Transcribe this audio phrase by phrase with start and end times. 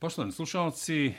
[0.00, 1.14] Poštovani slušalci,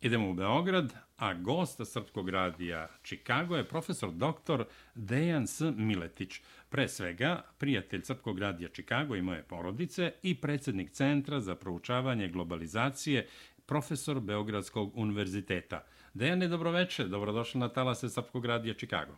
[0.00, 4.64] idemo u Beograd, a gost Srpskog radija Čikago je profesor dr.
[4.94, 5.60] Dejan S.
[5.60, 12.28] Miletić, pre svega prijatelj Srpskog radija Čikago i moje porodice i predsjednik Centra za proučavanje
[12.28, 13.28] globalizacije,
[13.66, 15.84] profesor Beogradskog univerziteta.
[16.14, 19.16] Dejane, dobroveče, dobrodošli na talase Srpskog radija Čikago.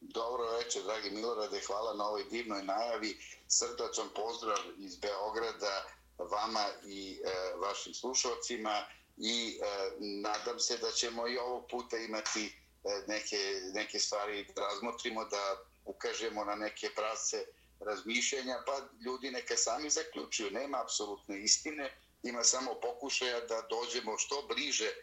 [0.00, 3.16] Dobro večer, dragi Milorade, hvala na ovoj divnoj najavi.
[3.48, 5.99] Srdačan pozdrav iz Beograda
[6.30, 12.44] vama i e, vašim slušalcima i e, nadam se da ćemo i ovog puta imati
[12.84, 17.44] e, neke, neke stvari da razmotrimo, da ukažemo na neke prace
[17.80, 20.50] razmišljenja, pa ljudi neka sami zaključuju.
[20.50, 24.94] Nema apsolutne istine, ima samo pokušaja da dođemo što bliže e,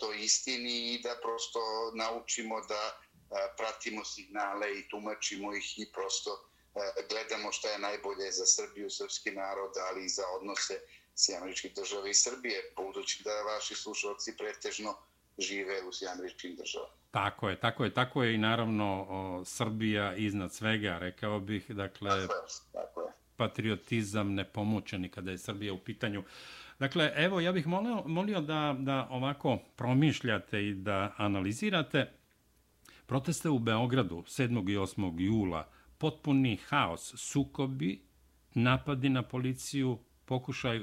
[0.00, 1.60] to istini i da prosto
[1.94, 6.51] naučimo da e, pratimo signale i tumačimo ih i prosto e,
[7.10, 10.74] gledamo šta je najbolje za Srbiju, srpski narod, ali i za odnose
[11.14, 14.94] s američkih država i Srbije, budući da vaši slušalci pretežno
[15.38, 16.92] žive u američkim državama.
[17.10, 22.10] Tako je, tako je, tako je i naravno o, Srbija iznad svega, rekao bih, dakle,
[22.10, 22.40] tako je,
[22.72, 23.12] tako je.
[23.36, 26.24] patriotizam nepomućeni kada je Srbija u pitanju.
[26.78, 32.12] Dakle, evo, ja bih molio, molio da, da ovako promišljate i da analizirate
[33.06, 34.72] proteste u Beogradu 7.
[34.72, 35.20] i 8.
[35.20, 35.68] jula,
[36.02, 38.00] potpuni haos, sukobi,
[38.54, 40.80] napadi na policiju, pokušaj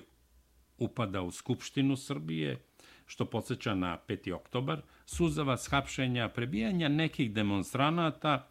[0.78, 2.62] upada u Skupštinu Srbije,
[3.06, 4.34] što podsjeća na 5.
[4.34, 8.48] oktobar, suzava shapšenja, prebijanja nekih demonstranata,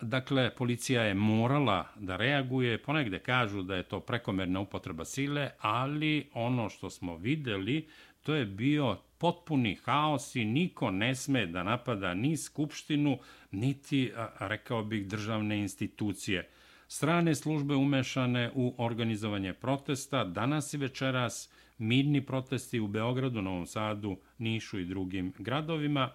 [0.00, 6.30] dakle, policija je morala da reaguje, ponegde kažu da je to prekomerna upotreba sile, ali
[6.34, 7.86] ono što smo videli,
[8.22, 13.18] to je bio potpuni haos i niko ne sme da napada ni Skupštinu,
[13.50, 16.48] niti, rekao bih, državne institucije.
[16.88, 24.16] Strane službe umešane u organizovanje protesta, danas i večeras, mirni protesti u Beogradu, Novom Sadu,
[24.38, 26.10] Nišu i drugim gradovima.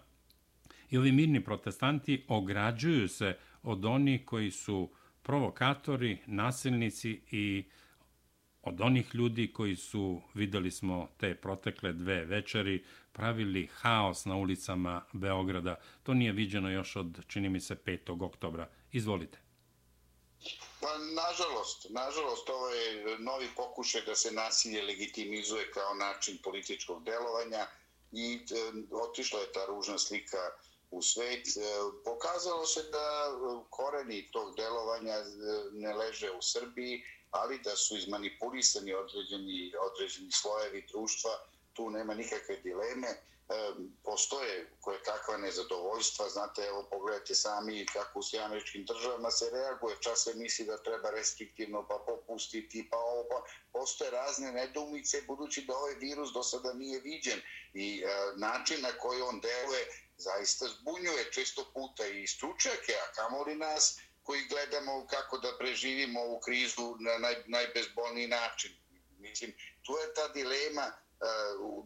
[0.89, 4.89] I ovi mirni protestanti ograđuju se od onih koji su
[5.23, 7.63] provokatori, nasilnici i
[8.67, 15.05] od onih ljudi koji su, videli smo te protekle dve večeri, pravili haos na ulicama
[15.13, 15.75] Beograda.
[16.03, 18.25] To nije viđeno još od, čini mi se, 5.
[18.25, 18.69] oktobra.
[18.91, 19.37] Izvolite.
[20.81, 27.67] Pa, nažalost, nažalost, ovo je novi pokušaj da se nasilje legitimizuje kao način političkog delovanja
[28.11, 28.37] i e,
[28.91, 30.37] otišla je ta ružna slika
[30.91, 31.47] u svet.
[31.47, 31.61] E,
[32.05, 33.07] pokazalo se da
[33.69, 35.25] koreni tog delovanja e,
[35.71, 41.31] ne leže u Srbiji, ali da su izmanipulisani određeni, određeni slojevi društva,
[41.73, 43.07] tu nema nikakve dileme
[44.03, 46.29] postoje koje kakva nezadovoljstva.
[46.29, 49.95] Znate, evo, pogledajte sami kako u američkim državama se reaguje.
[50.01, 55.61] Čas se misli da treba restriktivno pa popustiti, pa ovo, pa postoje razne nedumice, budući
[55.61, 57.41] da ovaj virus do sada nije viđen.
[57.73, 59.87] I e, način na koji on deluje
[60.17, 66.39] zaista zbunjuje često puta i stručake, a kamoli nas koji gledamo kako da preživimo ovu
[66.39, 68.71] krizu na naj, najbezbolniji način.
[69.19, 69.53] Mislim,
[69.85, 70.95] tu je ta dilema e,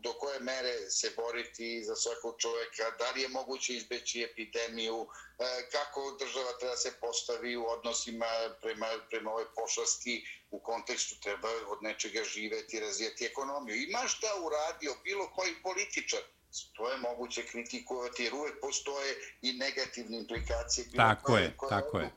[0.03, 5.69] do koje mere se boriti za svakog čovjeka, da li je moguće izbeći epidemiju, e,
[5.71, 8.31] kako država treba se postavi u odnosima
[8.61, 10.15] prema, prema ovoj pošasti
[10.51, 13.75] u kontekstu treba od nečega živeti, razvijati ekonomiju.
[13.75, 16.23] Ima šta uradio bilo koji političar,
[16.73, 20.87] to je moguće kritikovati jer uvek postoje i negativne implikacije.
[20.95, 22.11] Tako je, koje tako je.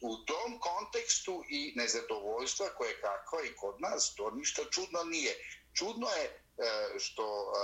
[0.00, 5.34] U tom kontekstu i nezadovoljstva koje kakva i kod nas, to ništa čudno nije.
[5.74, 6.32] Čudno je e,
[6.98, 7.54] što e,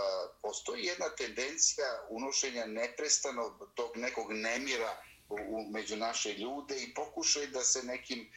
[0.42, 4.96] postoji jedna tendencija unošenja neprestano tog nekog nemira
[5.28, 8.28] u, među naše ljude i pokušaj da se nekim e,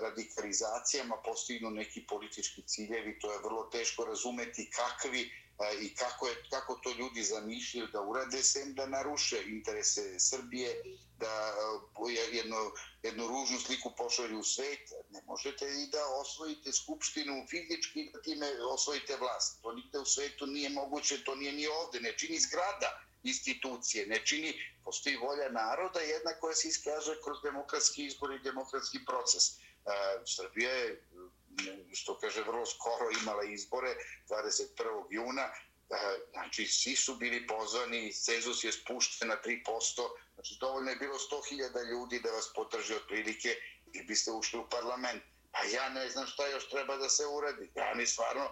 [0.00, 3.18] radikalizacijama postignu neki politički ciljevi.
[3.18, 8.00] To je vrlo teško razumeti kakvi Pa i kako, je, kako to ljudi zamišljaju da
[8.00, 10.70] urade sem da naruše interese Srbije,
[11.18, 11.54] da
[12.08, 12.56] eh, jedno,
[13.02, 14.92] jednu ružnu sliku pošalju u svet.
[15.10, 19.62] Ne možete i da osvojite skupštinu fizički da time osvojite vlast.
[19.62, 22.90] To nigde u svetu nije moguće, to nije ni ovde, ne čini zgrada
[23.22, 24.54] institucije, ne čini,
[24.84, 29.44] postoji volja naroda jedna koja se iskaže kroz demokratski izbor i demokratski proces.
[29.50, 31.04] Eh, Srbija je
[31.92, 33.94] što kaže vrlo skoro imala izbore
[34.28, 35.04] 21.
[35.10, 35.52] juna e,
[36.30, 41.90] znači svi su bili pozvani cenzus je spušten na 3% znači dovoljno je bilo 100.000
[41.90, 43.56] ljudi da vas podrži otprilike
[43.92, 47.70] i biste ušli u parlament a ja ne znam šta još treba da se uradi
[47.74, 48.48] ja mi stvarno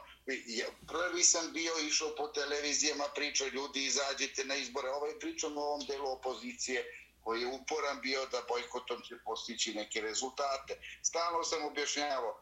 [0.46, 5.60] ja, prvi sam bio išao po televizijama priča ljudi izađite na izbore ovaj pričam o
[5.60, 6.84] ovom delu opozicije
[7.28, 10.80] koji je uporan bio da bojkotom će postići neke rezultate.
[11.02, 12.40] Stalno sam objašnjavao,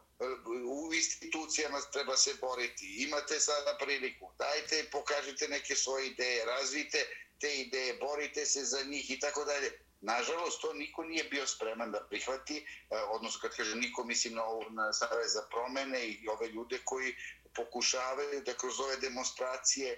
[0.65, 6.97] u institucijama treba se boriti, imate sada priliku, dajte, pokažite neke svoje ideje, razvite
[7.39, 9.71] te ideje, borite se za njih i tako dalje.
[10.01, 12.65] Nažalost, to niko nije bio spreman da prihvati, e,
[13.09, 17.15] odnosno kad kažem niko, mislim na, na Savez za promene i ove ljude koji
[17.57, 19.97] pokušavaju da kroz ove demonstracije e,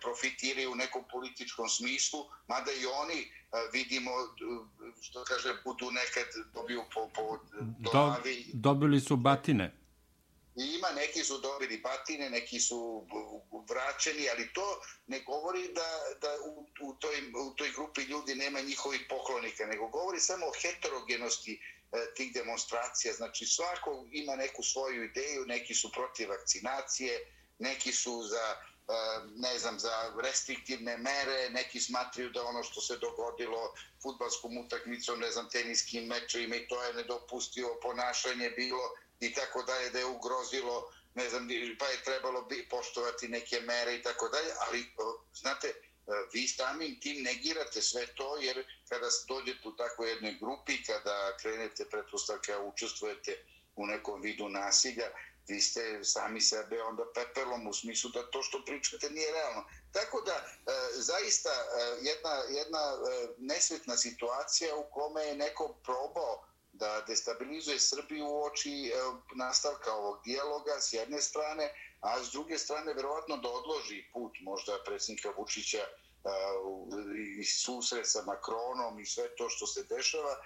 [0.00, 3.28] profitiraju u nekom političkom smislu, mada i oni e,
[3.72, 4.10] vidimo,
[5.00, 7.38] što kaže, budu nekad dobiju po, po
[7.90, 8.44] glavi.
[8.52, 9.80] Do, dobili su batine.
[10.56, 13.06] I ima, neki su dobili batine, neki su
[13.68, 15.88] vraćeni, ali to ne govori da,
[16.20, 17.16] da u, u, toj,
[17.46, 22.34] u toj grupi ljudi nema njihovih poklonika, nego govori samo o heterogenosti e, E, tih
[22.34, 23.14] demonstracija.
[23.14, 28.92] Znači, svako ima neku svoju ideju, neki su protiv vakcinacije, neki su za e,
[29.36, 35.30] ne znam, za restriktivne mere, neki smatraju da ono što se dogodilo futbalskom utakmicom, ne
[35.30, 40.92] znam, teniskim mečevima i to je nedopustivo ponašanje bilo i tako dalje, da je ugrozilo,
[41.14, 41.48] ne znam,
[41.78, 44.84] pa je trebalo bi poštovati neke mere i tako dalje, ali,
[45.34, 50.82] znate, E, vi samim tim negirate sve to, jer kada dođete u takvoj jednoj grupi,
[50.84, 53.44] kada krenete pretpostavke, učestvujete
[53.76, 55.10] u nekom vidu nasilja,
[55.48, 59.64] vi ste sami sebe onda pepelom u smislu da to što pričate nije realno.
[59.92, 60.46] Tako da, e,
[60.92, 68.26] zaista, e, jedna, jedna e, nesvetna situacija u kome je neko probao da destabilizuje Srbiju
[68.26, 68.92] u oči e,
[69.36, 74.82] nastavka ovog dijaloga s jedne strane, a s druge strane verovatno da odloži put možda
[74.86, 75.84] predsjednika Vučića
[77.40, 80.36] i susret sa Makronom i sve to što se dešava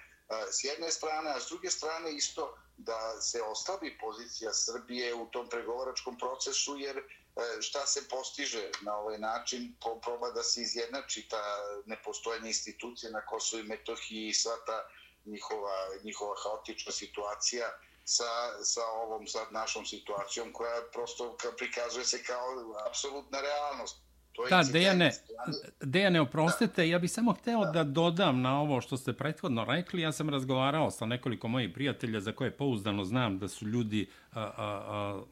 [0.51, 5.49] s jedne strane, a s druge strane isto da se oslabi pozicija Srbije u tom
[5.49, 7.03] pregovaračkom procesu, jer
[7.61, 11.43] šta se postiže na ovaj način, proba da se izjednači ta
[11.87, 14.89] nepostojanje institucije na Kosovo i Metohiji i sva ta
[15.25, 17.71] njihova, njihova haotična situacija
[18.05, 24.04] sa, sa ovom sad našom situacijom koja prosto prikazuje se kao apsolutna realnost.
[24.51, 25.11] Da, Dejane,
[25.81, 27.71] Dejane, oprostite, ja bih samo hteo da.
[27.71, 30.03] da dodam na ovo što ste prethodno rekli.
[30.03, 34.41] Ja sam razgovarao sa nekoliko mojih prijatelja za koje pouzdano znam da su ljudi a,
[34.41, 35.23] a, a,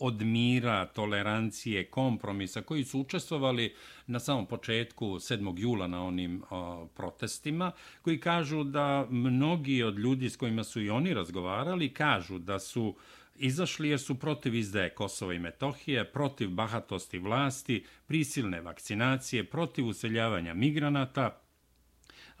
[0.00, 3.74] od mira, tolerancije, kompromisa, koji su učestvovali
[4.06, 5.54] na samom početku 7.
[5.58, 10.90] jula na onim a, protestima, koji kažu da mnogi od ljudi s kojima su i
[10.90, 12.94] oni razgovarali kažu da su
[13.38, 20.54] izašli jer su protiv izdaje Kosova i Metohije, protiv bahatosti vlasti, prisilne vakcinacije, protiv useljavanja
[20.54, 21.42] migranata,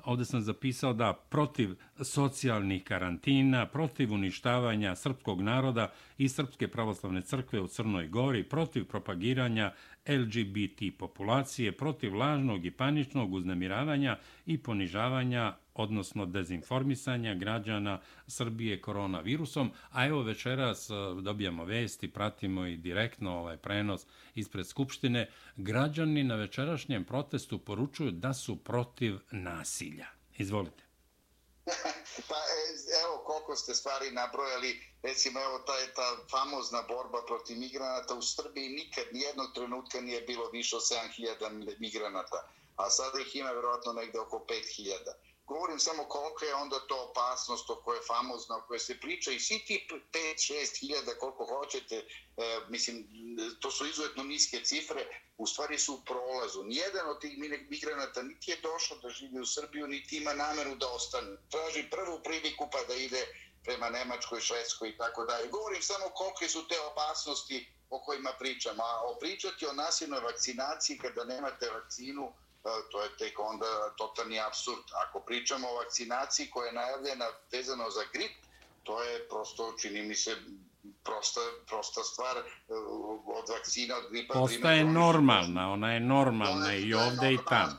[0.06, 1.70] ovde sam zapisao da protiv
[2.00, 9.72] socijalnih karantina, protiv uništavanja srpskog naroda i Srpske pravoslavne crkve u Crnoj Gori, protiv propagiranja
[10.08, 20.06] LGBT populacije, protiv lažnog i paničnog uznemiravanja i ponižavanja odnosno dezinformisanja građana Srbije koronavirusom, a
[20.06, 25.30] evo večeras e, dobijamo vesti, pratimo i direktno ovaj prenos ispred Skupštine.
[25.56, 30.06] Građani na večerašnjem protestu poručuju da su protiv nasilja.
[30.38, 30.82] Izvolite.
[32.28, 32.60] pa e,
[33.04, 38.22] evo koliko ste stvari nabrojali, recimo evo ta je ta famozna borba protiv migranata u
[38.22, 43.92] Srbiji, nikad nijednog trenutka nije bilo više od 7000 migranata, a sada ih ima vjerojatno
[43.92, 48.64] negde oko 5000 govorim samo koliko je onda to opasnost o kojoj je famozna, o
[48.66, 53.06] kojoj se priča i svi ti 5-6 hiljada koliko hoćete, e, mislim,
[53.60, 55.06] to su izuzetno niske cifre,
[55.38, 56.62] u stvari su u prolazu.
[56.62, 57.38] Nijedan od tih
[57.70, 61.36] migranata niti je došao da živi u Srbiju, niti ima nameru da ostane.
[61.50, 63.26] Traži prvu priliku pa da ide
[63.64, 65.48] prema Nemačkoj, Švedskoj i tako dalje.
[65.48, 68.80] Govorim samo koliko su te opasnosti o kojima pričam.
[68.80, 72.32] A o pričati o nasilnoj vakcinaciji kada nemate vakcinu,
[72.90, 74.84] to je tek onda totalni absurd.
[75.06, 78.32] Ako pričamo o vakcinaciji koja je najavljena vezano za grip,
[78.82, 80.36] to je prosto, čini mi se,
[81.04, 82.36] prosta, prosta stvar
[83.26, 84.34] od vakcina, od gripa.
[84.34, 87.76] Postaje normalna, ona je normalna i ovde i tamo.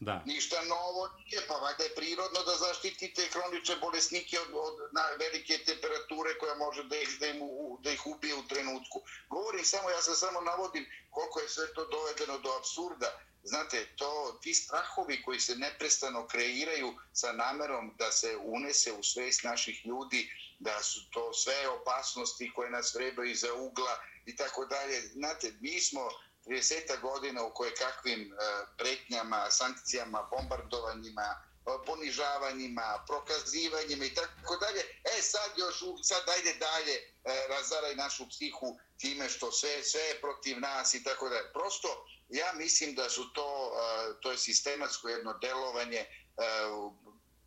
[0.00, 0.22] Da.
[0.26, 5.54] Ništa novo nije, pa valjda je prirodno da zaštitite kronične bolesnike od, od na velike
[5.70, 7.40] temperature koja može da ih, da, im,
[7.84, 8.98] da ih ubije u trenutku.
[9.28, 13.10] Govorim samo, ja se samo navodim koliko je sve to dovedeno do absurda.
[13.44, 19.44] Znate, to, ti strahovi koji se neprestano kreiraju sa namerom da se unese u svest
[19.44, 23.96] naših ljudi, da su to sve opasnosti koje nas vrebaju iza ugla
[24.26, 25.00] i tako dalje.
[25.00, 26.08] Znate, mi smo
[26.46, 28.36] 30 godina u koje kakvim e,
[28.78, 34.80] pretnjama, sankcijama, bombardovanjima, E, ponižavanjima, prokazivanjima i tako dalje.
[35.04, 40.20] E sad još, sad ajde dalje, e, razaraj našu psihu time što sve, sve je
[40.20, 41.52] protiv nas i tako dalje.
[41.52, 46.08] Prosto, ja mislim da su to, e, to je sistematsko jedno delovanje, e,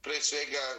[0.01, 0.77] pre svega,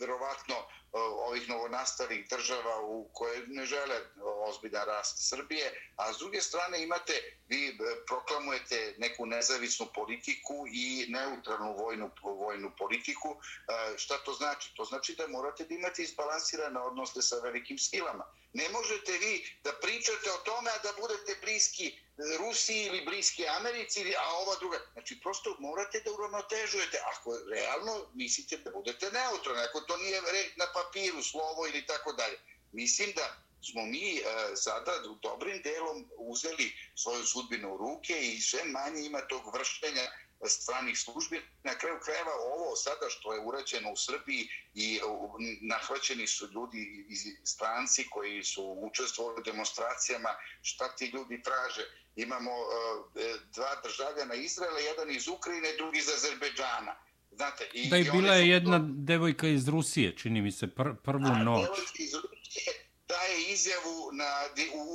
[0.00, 0.54] verovatno,
[0.98, 4.00] ovih novonastalih država u koje ne žele
[4.48, 7.12] ozbiljan rast Srbije, a s druge strane imate,
[7.48, 7.72] vi e,
[8.06, 13.28] proklamujete neku nezavisnu politiku i neutralnu vojnu, vojnu politiku.
[13.28, 14.74] E, šta to znači?
[14.76, 18.24] To znači da morate da imate izbalansirane odnose sa velikim silama.
[18.52, 21.98] Ne možete vi da pričate o tome, a da budete bliski
[22.38, 24.78] Rusiji ili bliski Americi, a ova druga.
[24.92, 26.98] Znači, prosto morate da uravnotežujete.
[27.12, 30.22] Ako realno mislite da budete neutralni, ako to nije
[30.56, 32.38] na papiru, slovo ili tako dalje.
[32.72, 34.22] Mislim da smo mi e,
[34.56, 34.92] sada
[35.22, 40.02] dobrim delom uzeli svoju sudbinu u ruke i sve manje ima tog vrštenja
[40.48, 41.42] stranih službi.
[41.64, 45.00] Na kraju krajeva ovo sada što je urađeno u Srbiji i
[45.60, 50.28] nahvaćeni su ljudi iz stranci koji su učestvovali u demonstracijama,
[50.62, 51.82] šta ti ljudi traže.
[52.16, 52.66] Imamo uh,
[53.54, 56.94] dva državljana Izraela, jedan iz Ukrajine, drugi iz Azerbeđana.
[57.30, 58.84] Znate, i, da je bila je jedna to...
[58.88, 61.62] devojka iz Rusije, čini mi se, pr prvu A, noć.
[61.62, 62.72] Devojka iz Rusije
[63.08, 64.30] daje izjavu na,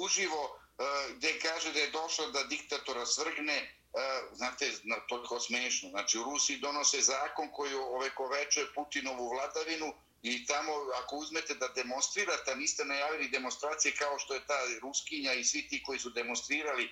[0.03, 4.71] uživo uh, gde kaže da je došla da diktatora svrgne E, znate,
[5.09, 5.89] toliko smešno.
[5.89, 10.73] Znači, u Rusiji donose zakon koji ovekoveče Putinovu vladavinu i tamo,
[11.03, 15.83] ako uzmete da demonstrirate, niste najavili demonstracije kao što je ta Ruskinja i svi ti
[15.83, 16.89] koji su demonstrirali e,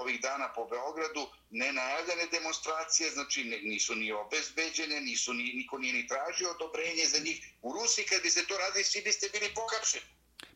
[0.00, 6.06] ovih dana po Beogradu, nenajavljene demonstracije, znači nisu ni obezbeđene, nisu ni, niko nije ni
[6.06, 7.46] tražio odobrenje za njih.
[7.62, 10.04] U Rusiji, kad bi se to radili, svi biste bili pokapšeni.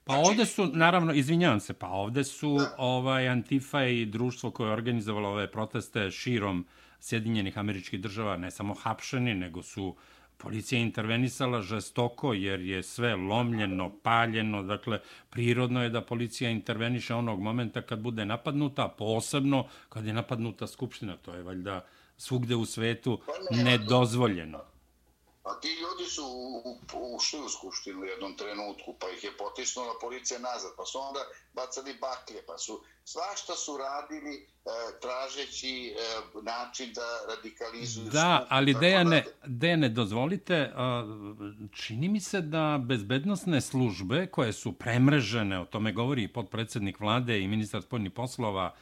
[0.08, 0.28] Pa znači...
[0.28, 2.74] ovde su, naravno, izvinjavam se, pa ovde su da.
[2.78, 6.66] ovaj Antifa i društvo koje je organizovalo ove proteste širom
[7.00, 9.96] Sjedinjenih američkih država ne samo hapšeni, nego su
[10.36, 15.00] policija intervenisala žestoko jer je sve lomljeno, paljeno, dakle,
[15.30, 21.16] prirodno je da policija interveniše onog momenta kad bude napadnuta, posebno kad je napadnuta skupština,
[21.16, 21.84] to je valjda
[22.16, 24.77] svugde u svetu pa nedozvoljeno.
[25.50, 26.24] A ti ljudi su
[27.16, 31.20] ušli u skupštinu u jednom trenutku, pa ih je potisnula policija nazad, pa su onda
[31.52, 34.46] bacali baklje, pa su svašta su radili e,
[35.00, 35.94] tražeći e,
[36.42, 38.04] način da radikalizuju.
[38.04, 39.46] Da, skupinu, ali Dejane, da...
[39.46, 40.72] Dejane, dozvolite,
[41.72, 47.40] čini mi se da bezbednostne službe koje su premrežene, o tome govori i podpredsednik vlade
[47.40, 48.74] i ministar spoljnih poslova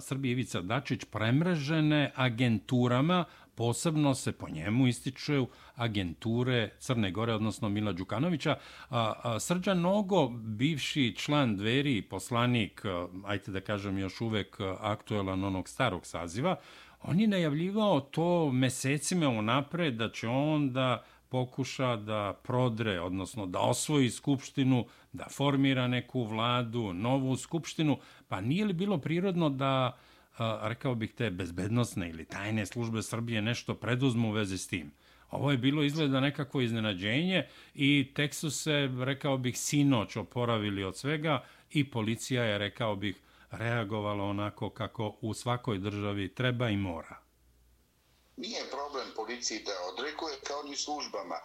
[0.00, 7.92] Srbije Ivica Dačić, premrežene agenturama, posebno se po njemu ističu agenture Crne Gore, odnosno Mila
[7.92, 8.56] Đukanovića.
[8.90, 12.82] A, a, Srđan Nogo, bivši član dveri, poslanik,
[13.24, 16.56] ajte da kažem još uvek aktuelan onog starog saziva,
[17.02, 23.60] on je najavljivao to mesecima unapred da će on da pokuša da prodre, odnosno da
[23.60, 29.96] osvoji skupštinu, da formira neku vladu, novu skupštinu, pa nije li bilo prirodno da
[30.62, 34.90] rekao bih te bezbednostne ili tajne službe Srbije nešto preduzmu u vezi s tim.
[35.30, 40.96] Ovo je bilo izgleda nekako iznenađenje i tek su se, rekao bih, sinoć oporavili od
[40.96, 43.16] svega i policija je, rekao bih,
[43.50, 47.25] reagovala onako kako u svakoj državi treba i mora.
[48.36, 51.34] Nije problem policiji da odrekuje kao ni službama.
[51.34, 51.42] E,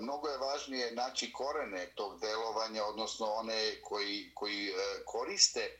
[0.00, 4.72] mnogo je važnije naći korene tog delovanja, odnosno one koji, koji e,
[5.06, 5.72] koriste e,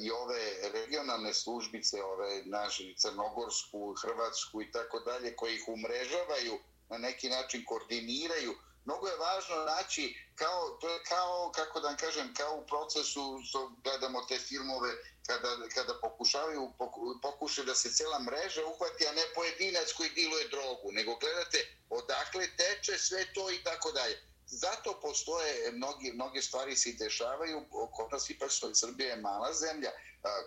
[0.00, 6.98] i ove regionalne službice, ove naše Crnogorsku, Hrvatsku i tako dalje, koji ih umrežavaju, na
[6.98, 8.54] neki način koordiniraju,
[8.84, 13.72] mnogo je važno naći kao, to je kao, kako da kažem, kao u procesu, što
[13.84, 14.90] gledamo te filmove,
[15.26, 16.72] kada, kada pokušavaju,
[17.22, 21.58] pokušaju da se cela mreža uhvati, a ne pojedinac koji diluje drogu, nego gledate
[21.90, 27.64] odakle teče sve to i tako dalje zato postoje mnogi, mnoge stvari se dešavaju.
[27.70, 29.90] Kod nas ipak što je Srbija je mala zemlja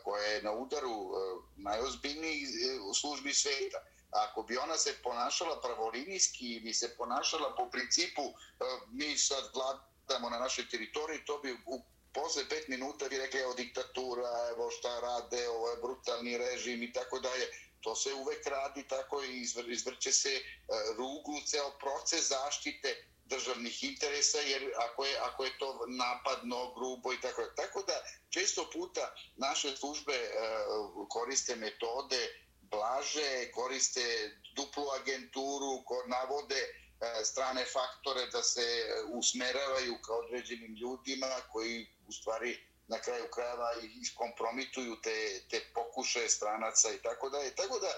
[0.04, 1.12] koja je na udaru
[1.56, 3.78] najozbiljnijih e, u službi sveta.
[4.12, 8.22] Ako bi ona se ponašala pravolinijski ili se ponašala po principu
[8.92, 11.82] mi sad vladamo na našoj teritoriji, to bi u
[12.16, 16.94] posle pet minuta bi rekli evo diktatura, evo šta rade, ovo je brutalni režim i
[16.94, 17.48] tako dalje.
[17.82, 20.42] To se uvek radi tako i izvrće se e,
[20.98, 22.96] ruglu ceo proces zaštite
[23.26, 28.70] državnih interesa, jer ako je, ako je to napadno, grubo i tako Tako da, često
[28.74, 30.30] puta naše službe e,
[31.10, 34.06] koriste metode blaže, koriste
[34.56, 36.62] duplu agenturu, ko navode
[37.06, 38.66] E, strane faktore da se
[39.14, 42.58] usmeravaju ka određenim ljudima koji u stvari
[42.88, 43.70] na kraju krajeva
[44.02, 47.56] iskompromituju te, te pokuše stranaca i tako da je.
[47.56, 47.94] Tako da e,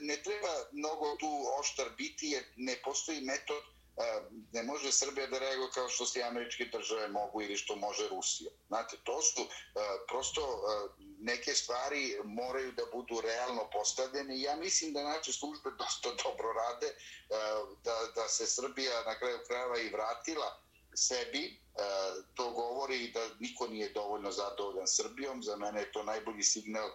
[0.00, 4.20] ne treba mnogo tu oštar biti jer ne postoji metod e,
[4.52, 8.50] ne može Srbija da reaguje kao što se američke države mogu ili što može Rusija.
[8.66, 9.48] Znate, to su
[10.08, 10.62] prosto
[11.18, 16.86] neke stvari moraju da budu realno postavljene ja mislim da naše službe dosta dobro rade,
[16.86, 16.94] e,
[17.84, 20.62] da, da se Srbija na kraju krajeva i vratila
[20.94, 21.56] sebi, e,
[22.34, 26.94] to govori da niko nije dovoljno zadovoljan Srbijom, za mene je to najbolji signal e,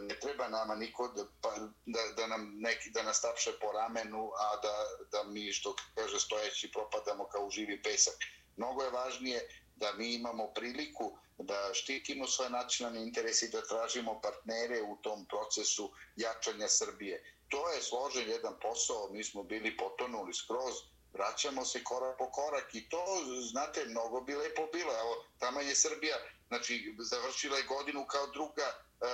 [0.00, 4.30] ne treba nama niko da, pa, da, da nam neki da nas tapše po ramenu,
[4.38, 4.74] a da,
[5.12, 8.14] da mi što kaže stojeći propadamo kao živi pesak.
[8.56, 9.48] Mnogo je važnije
[9.80, 15.26] da mi imamo priliku da štitimo svoje nacionalne interese i da tražimo partnere u tom
[15.26, 17.24] procesu jačanja Srbije.
[17.48, 20.74] To je složen jedan posao, mi smo bili potonuli skroz,
[21.12, 23.04] vraćamo se korak po korak i to,
[23.50, 24.92] znate, mnogo bi lepo bilo.
[25.00, 26.16] Evo, tamo je Srbija,
[26.48, 28.68] znači, završila je godinu kao druga
[29.00, 29.06] e,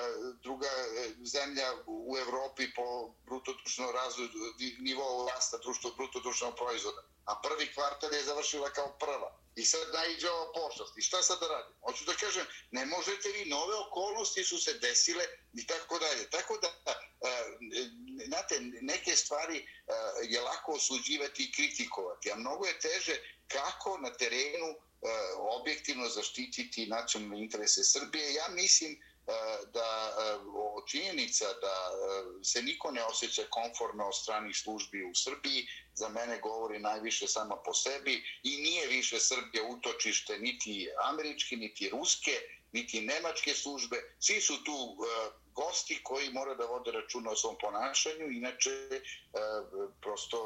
[0.42, 4.28] druga e, zemlja u Evropi po brutodušnom razvoju
[4.80, 7.02] nivou rasta društvo brutodušnog proizvoda.
[7.26, 9.30] A prvi kvartal je završila kao prva.
[9.56, 10.99] I sad najđe ova pošlost.
[10.99, 11.75] I šta sad da radim?
[11.80, 16.30] Hoću da kažem, ne možete vi, nove okolnosti su se desile i tako dalje.
[16.30, 17.88] Tako da, e, e,
[18.26, 19.64] znate, neke stvari e,
[20.23, 23.16] je lako osuđivati i kritikovati, a mnogo je teže
[23.49, 24.75] kako na terenu
[25.38, 28.35] objektivno zaštititi nacionalne interese Srbije.
[28.35, 34.56] Ja mislim Eh, da eh, činjenica da eh, se niko ne osjeća konforno od stranih
[34.56, 40.38] službi u Srbiji za mene govori najviše sama po sebi i nije više Srbija utočište
[40.38, 42.30] niti američke, niti ruske,
[42.73, 43.97] niti nemačke službe.
[44.21, 44.97] Svi su tu
[45.52, 49.00] gosti koji mora da vode računa o svom ponašanju, inače
[50.00, 50.38] prosto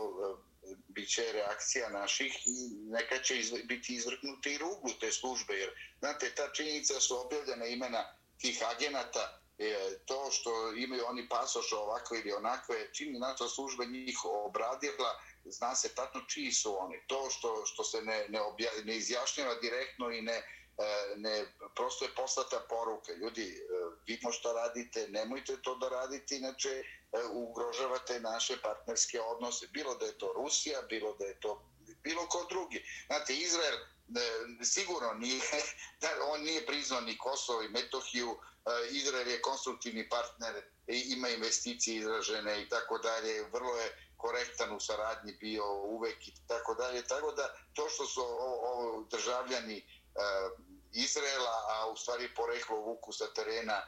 [0.89, 3.35] bit će reakcija naših i neka će
[3.65, 5.55] biti izvrknuti i ruglu te službe.
[5.55, 11.77] Jer, znate, ta činjenica su objavljena imena tih agenata, e, to što imaju oni pasoše
[11.77, 17.03] ovako ili onakve, čini naša služba njih obradila, zna se tačno čiji su oni.
[17.07, 20.45] To što, što se ne, ne, obja, ne izjašnjava direktno i ne, e,
[21.17, 21.45] ne,
[21.75, 23.13] prosto je poslata poruka.
[23.13, 23.63] Ljudi, e,
[24.07, 26.85] vidimo što radite, nemojte to da radite, inače e,
[27.33, 29.67] ugrožavate naše partnerske odnose.
[29.67, 31.63] Bilo da je to Rusija, bilo da je to
[32.03, 32.85] bilo ko drugi.
[33.07, 33.77] Znate, Izrael
[34.17, 35.40] E, sigurno nije,
[36.00, 41.97] da on nije priznao ni Kosovo i Metohiju, e, Izrael je konstruktivni partner, ima investicije
[41.97, 47.32] izražene i tako dalje, vrlo je korektan u saradnji bio uvek i tako dalje, tako
[47.32, 49.82] da to što su ovo državljani e,
[50.93, 53.82] Izraela, a u stvari poreklo vuku sa terena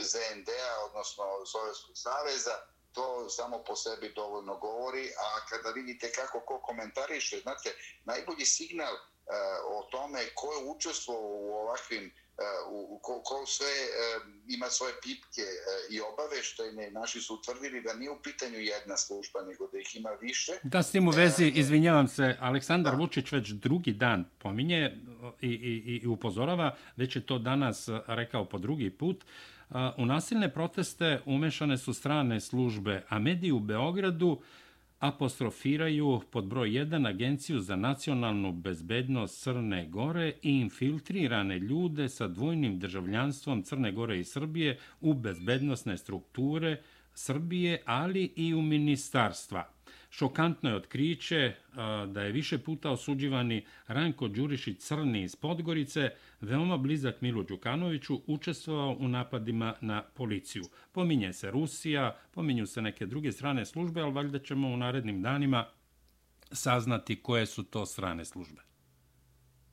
[0.00, 6.60] ZND-a, odnosno Sovjetskog saveza, to samo po sebi dovoljno govori, a kada vidite kako ko
[6.60, 7.68] komentariše, znate,
[8.04, 13.66] najbolji signal uh, o tome ko je učestvo u ovakvim uh, u, ko, ko sve
[13.66, 15.46] uh, ima svoje pipke
[15.90, 20.10] i obaveštajne, naši su utvrdili da nije u pitanju jedna služba, nego da ih ima
[20.10, 20.52] više.
[20.62, 22.98] Da, s tim u vezi, izvinjavam se, Aleksandar da.
[22.98, 24.96] Vučić već drugi dan pominje
[25.40, 29.24] i, i, i upozorava, već je to danas rekao po drugi put,
[29.96, 34.40] U nasilne proteste umešane su strane službe, a mediji u Beogradu
[34.98, 42.78] apostrofiraju pod broj 1 Agenciju za nacionalnu bezbednost Crne Gore i infiltrirane ljude sa dvojnim
[42.78, 46.82] državljanstvom Crne Gore i Srbije u bezbednostne strukture
[47.14, 49.73] Srbije, ali i u ministarstva.
[50.16, 51.54] Šokantno je otkriće
[52.06, 58.96] da je više puta osuđivani Ranko Đurišić Crni iz Podgorice, veoma blizak Milu Đukanoviću, učestvovao
[58.98, 60.64] u napadima na policiju.
[60.92, 65.66] Pominje se Rusija, pominju se neke druge strane službe, ali valjda ćemo u narednim danima
[66.52, 68.62] saznati koje su to strane službe.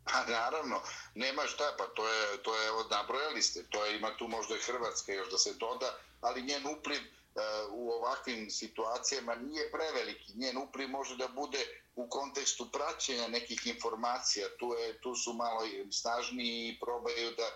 [0.04, 0.82] Pa naravno,
[1.16, 4.56] nema šta, pa to je, to je od nabrojali ste, to je, ima tu možda
[4.56, 7.02] i Hrvatska još da se doda, ali njen upliv
[7.36, 7.42] E,
[7.72, 10.34] u ovakvim situacijama nije preveliki.
[10.36, 11.60] Njen upliv može da bude
[11.96, 14.48] u kontekstu praćenja nekih informacija.
[14.60, 17.48] Tu, je, tu su malo snažniji i probaju da,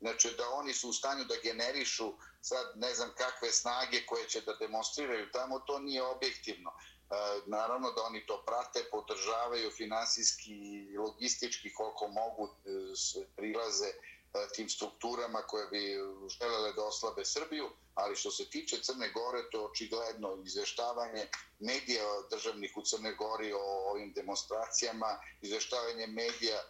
[0.00, 4.40] znači, da oni su u stanju da generišu sad ne znam kakve snage koje će
[4.40, 6.70] da demonstriraju tamo, to nije objektivno.
[6.70, 7.14] E,
[7.46, 10.54] naravno da oni to prate, podržavaju finansijski
[10.92, 12.70] i logistički koliko mogu e,
[13.36, 13.92] prilaze
[14.36, 15.96] E, tim strukturama koje bi
[16.28, 22.04] želele da oslabe Srbiju, ali što se tiče Crne Gore, to je očigledno izveštavanje medija
[22.30, 26.64] državnih u Crne Gori o ovim demonstracijama, izveštavanje medija e,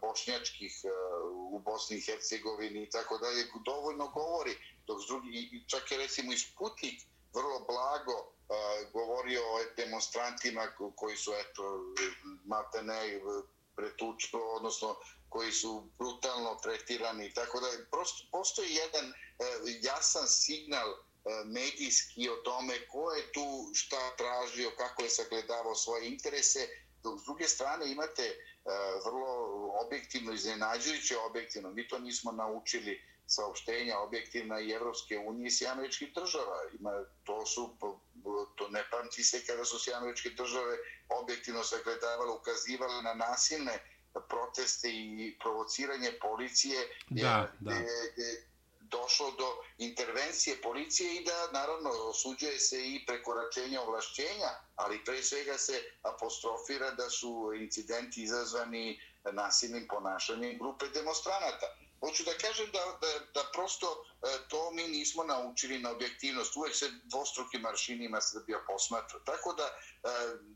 [0.00, 0.88] bošnjačkih e,
[1.32, 6.38] u Bosni i Hercegovini i tako dalje, dovoljno govori, dok drugi, čak je recimo i
[6.38, 7.02] Sputnik
[7.34, 8.32] vrlo blago
[8.92, 11.62] govorio o demonstrantima koji su eto,
[12.44, 13.20] matene
[13.76, 14.96] pretučilo, odnosno
[15.32, 19.14] koji su brutalno tretirani tako da prosto postoji jedan e,
[19.82, 20.96] jasan signal e,
[21.44, 26.68] medijski o tome ko je tu šta tražio, kako je sagledavao svoje interese.
[27.02, 28.34] Dok s druge strane imate e,
[29.04, 29.30] vrlo
[29.84, 36.58] objektivno, iznenađujuće objektivno, mi to nismo naučili saopštenja objektivna i Evropske unije i američkih država.
[36.80, 37.76] Ima, to su,
[38.56, 40.76] to ne pamti se kada su američke države
[41.08, 46.78] objektivno sagledavale, ukazivale na nasilne proteste i provociranje policije.
[47.10, 47.72] Da, da.
[47.72, 48.52] Je, je,
[48.92, 49.48] došlo do
[49.78, 56.90] intervencije policije i da naravno osuđuje se i prekoračenje ovlašćenja, ali pre svega se apostrofira
[56.90, 59.00] da su incidenti izazvani
[59.32, 61.66] nasilnim ponašanjem grupe demonstranata.
[62.00, 66.56] Hoću da kažem da, da, da prosto e, to mi nismo naučili na objektivnost.
[66.56, 69.18] Uvijek se dvostrukim maršinima Srbija posmatra.
[69.24, 69.72] Tako da e,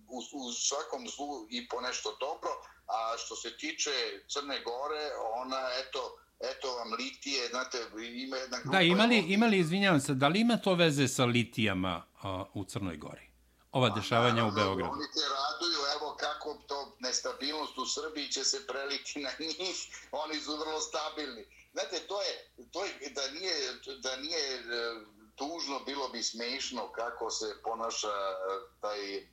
[0.09, 2.51] u, u svakom zlu i po nešto dobro,
[2.87, 3.90] a što se tiče
[4.29, 7.79] Crne Gore, ona, eto, eto vam litije, znate,
[8.14, 8.77] ima jedna grupa...
[8.77, 12.96] Da, imali, imali, izvinjavam se, da li ima to veze sa litijama a, u Crnoj
[12.96, 13.27] Gori?
[13.72, 14.92] Ova dešavanja naravno, u Beogradu.
[14.92, 19.77] Oni te raduju, evo kako to nestabilnost u Srbiji će se preliti na njih,
[20.25, 21.44] oni su vrlo stabilni.
[21.72, 22.33] Znate, to je,
[22.72, 23.57] to je da nije,
[24.01, 24.61] da nije e,
[25.35, 28.37] tužno, bilo bi smešno kako se ponaša e,
[28.81, 29.25] taj e,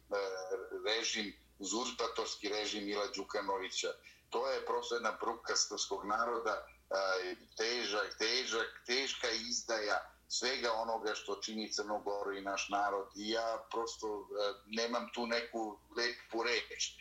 [0.85, 1.33] režim,
[1.63, 3.91] uzurpatorski režim Mila Đukanovića.
[4.29, 6.67] To je prosto jedna bruka srpskog naroda,
[7.57, 9.97] težak, težak, teška izdaja
[10.27, 13.07] svega onoga što čini Crnogoru i naš narod.
[13.15, 14.27] I ja prosto
[14.65, 16.91] nemam tu neku lepu reč.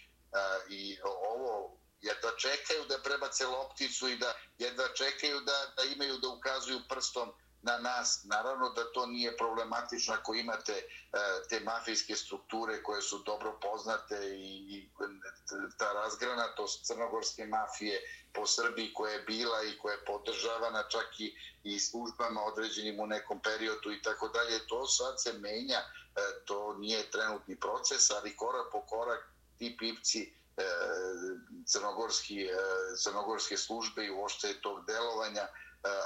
[0.70, 6.28] I ovo, jedva čekaju da prebace lopticu i da jedva čekaju da, da imaju da
[6.28, 8.24] ukazuju prstom na nas.
[8.24, 10.84] Naravno da to nije problematično ako imate e,
[11.48, 14.88] te mafijske strukture koje su dobro poznate i,
[15.78, 18.00] ta razgranatost crnogorske mafije
[18.32, 23.06] po Srbiji koja je bila i koja je podržavana čak i, i službama određenim u
[23.06, 24.66] nekom periodu i tako dalje.
[24.66, 25.84] To sad se menja, e,
[26.44, 30.64] to nije trenutni proces, ali korak po korak ti pipci e,
[31.66, 32.46] crnogorski,
[33.02, 35.48] crnogorske službe i uošte tog delovanja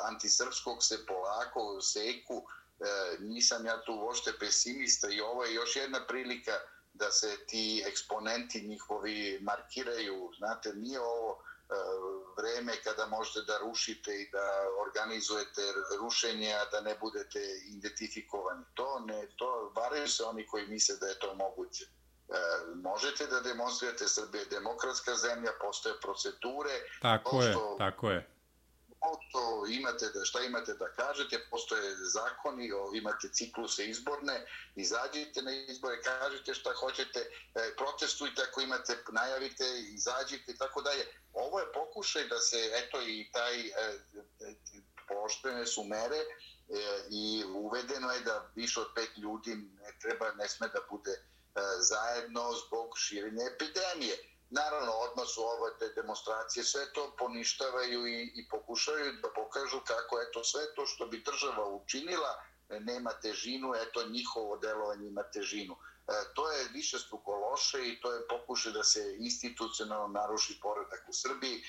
[0.03, 2.43] antisrpskog se polako seku.
[2.81, 6.53] E, nisam ja tu uošte pesimista i ovo je još jedna prilika
[6.95, 10.31] da se ti eksponenti njihovi markiraju.
[10.39, 11.75] Znate, nije ovo e,
[12.37, 15.63] vreme kada možete da rušite i da organizujete
[16.01, 18.65] rušenje, a da ne budete identifikovani.
[18.75, 21.85] To ne, to varaju se oni koji misle da je to moguće.
[21.85, 21.91] E,
[22.75, 26.81] možete da demonstrirate Srbije demokratska zemlja, postoje procedure.
[27.03, 28.36] Tako je, tako je
[29.01, 36.03] auto, imate da šta imate da kažete, postoje zakoni, imate cikluse izborne, izađite na izbore,
[36.03, 41.07] kažete šta hoćete, e, protestujte ako imate, najavite, izađite i tako dalje.
[41.33, 43.73] Ovo je pokušaj da se, eto i taj, e,
[44.41, 44.55] e,
[45.09, 46.25] poštene su mere e,
[47.11, 51.21] i uvedeno je da više od pet ljudi ne treba, ne sme da bude e,
[51.81, 54.36] zajedno zbog širenja epidemije.
[54.51, 60.21] Naravno, odmah su ove te demonstracije, sve to poništavaju i, i pokušaju da pokažu kako
[60.21, 62.33] eto sve to što bi država učinila
[62.69, 65.75] e, nema težinu, eto njihovo delovanje ima težinu.
[65.75, 71.05] E, to je više struko loše i to je pokušaj da se institucionalno naruši poredak
[71.09, 71.57] u Srbiji.
[71.57, 71.63] E,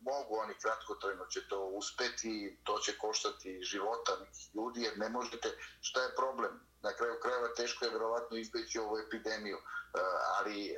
[0.00, 5.08] mogu oni kratko trajno će to uspeti, to će koštati života nekih ljudi jer ne
[5.08, 5.48] možete,
[5.80, 6.71] šta je problem?
[6.82, 9.56] Na kraju krajeva teško je vjerovatno izbeći ovu epidemiju.
[9.56, 9.60] E,
[10.38, 10.76] ali e,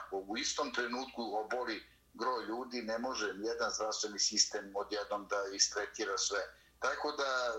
[0.00, 6.18] ako u istom trenutku oboli gro ljudi, ne može jedan zdravstveni sistem odjednom da istretira
[6.18, 6.38] sve.
[6.78, 7.56] Tako da e,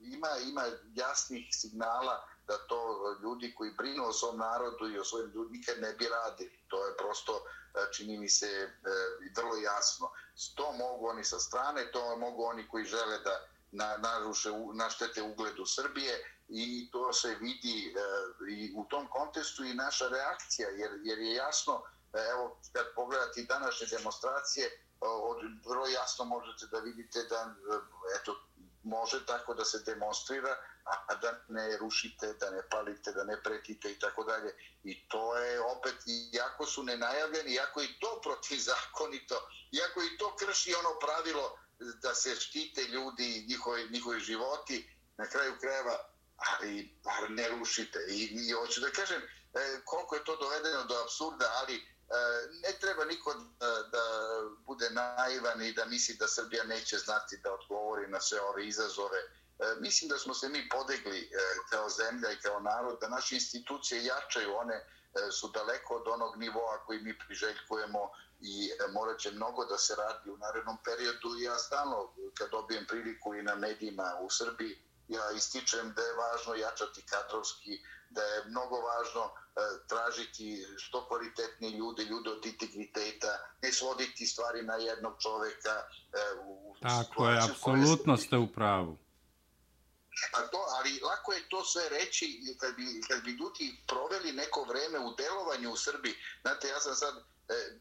[0.00, 2.78] ima, ima jasnih signala da to
[3.22, 6.58] ljudi koji brinu o svom narodu i o svojim ljudi nikad ne bi radili.
[6.68, 7.44] To je prosto,
[7.96, 8.70] čini mi se,
[9.36, 10.10] vrlo jasno.
[10.54, 15.66] To mogu oni sa strane, to mogu oni koji žele da na, naruše, naštete ugledu
[15.66, 21.18] Srbije, i to se vidi eh, i u tom kontestu i naša reakcija, jer, jer
[21.18, 25.36] je jasno, eh, evo, kad pogledate današnje demonstracije, eh, od,
[25.68, 27.54] vrlo jasno možete da vidite da
[28.20, 28.40] eto,
[28.82, 33.92] može tako da se demonstrira, a da ne rušite, da ne palite, da ne pretite
[33.92, 34.54] i tako dalje.
[34.84, 35.94] I to je opet,
[36.32, 41.58] iako su nenajavljeni, iako i to protizakonito, iako i to krši ono pravilo
[42.02, 47.98] da se štite ljudi, njihovi, njihovi životi, na kraju krajeva ali bar ne rušite.
[48.08, 51.82] I, i hoću da kažem e, koliko je to dovedeno do absurda, ali e,
[52.62, 54.04] ne treba niko da, da
[54.66, 59.18] bude naivan i da misli da Srbija neće znati da odgovori na sve ove izazove.
[59.18, 61.28] E, mislim da smo se mi podegli e,
[61.70, 64.84] kao zemlja i kao narod, da naše institucije jačaju, one e,
[65.30, 69.94] su daleko od onog nivoa koji mi priželjkujemo i e, morat će mnogo da se
[69.94, 71.38] radi u narednom periodu.
[71.38, 76.54] Ja stalno, kad dobijem priliku i na medijima u Srbiji, ja ističem da je važno
[76.54, 77.78] jačati kadrovski,
[78.10, 79.30] da je mnogo važno
[79.88, 85.82] tražiti što kvalitetnije ljude, ljude od integriteta, ne svoditi stvari na jednog čoveka.
[86.44, 88.98] U Tako je, apsolutno ste u pravu.
[90.32, 94.64] A to, ali lako je to sve reći kad bi, kad bi ljudi proveli neko
[94.64, 96.14] vreme u delovanju u Srbiji.
[96.42, 97.22] Znate, ja sam sad e,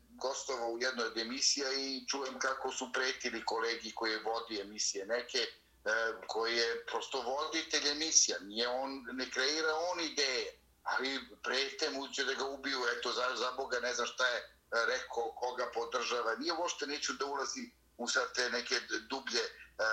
[0.10, 5.38] gostovao u jednoj od emisija i čujem kako su pretili kolegi koji vodi emisije neke,
[5.38, 5.48] e,
[5.86, 5.89] E,
[6.28, 8.38] koji je prosto voditelj emisija.
[8.41, 13.36] Nije on, ne kreira on ideje, ali prete mu će da ga ubiju, eto, za,
[13.36, 16.36] za Boga ne znam šta je rekao, koga podržava.
[16.36, 18.76] Nije uopšte, neću da ulazim u sad te neke
[19.10, 19.41] dublje
[19.74, 19.86] E,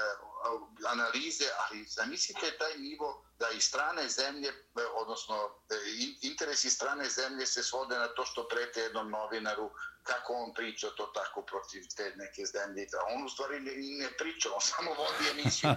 [0.87, 4.55] analize, ali zamislite taj nivo da i strane zemlje, e,
[4.95, 5.37] odnosno
[5.71, 5.75] e,
[6.23, 9.71] interesi strane zemlje se svode na to što prete jednom novinaru
[10.11, 12.87] kako on priča to tako protiv te neke zemlje.
[13.15, 15.71] On u stvari ne, ne priča, on samo vodi emisiju.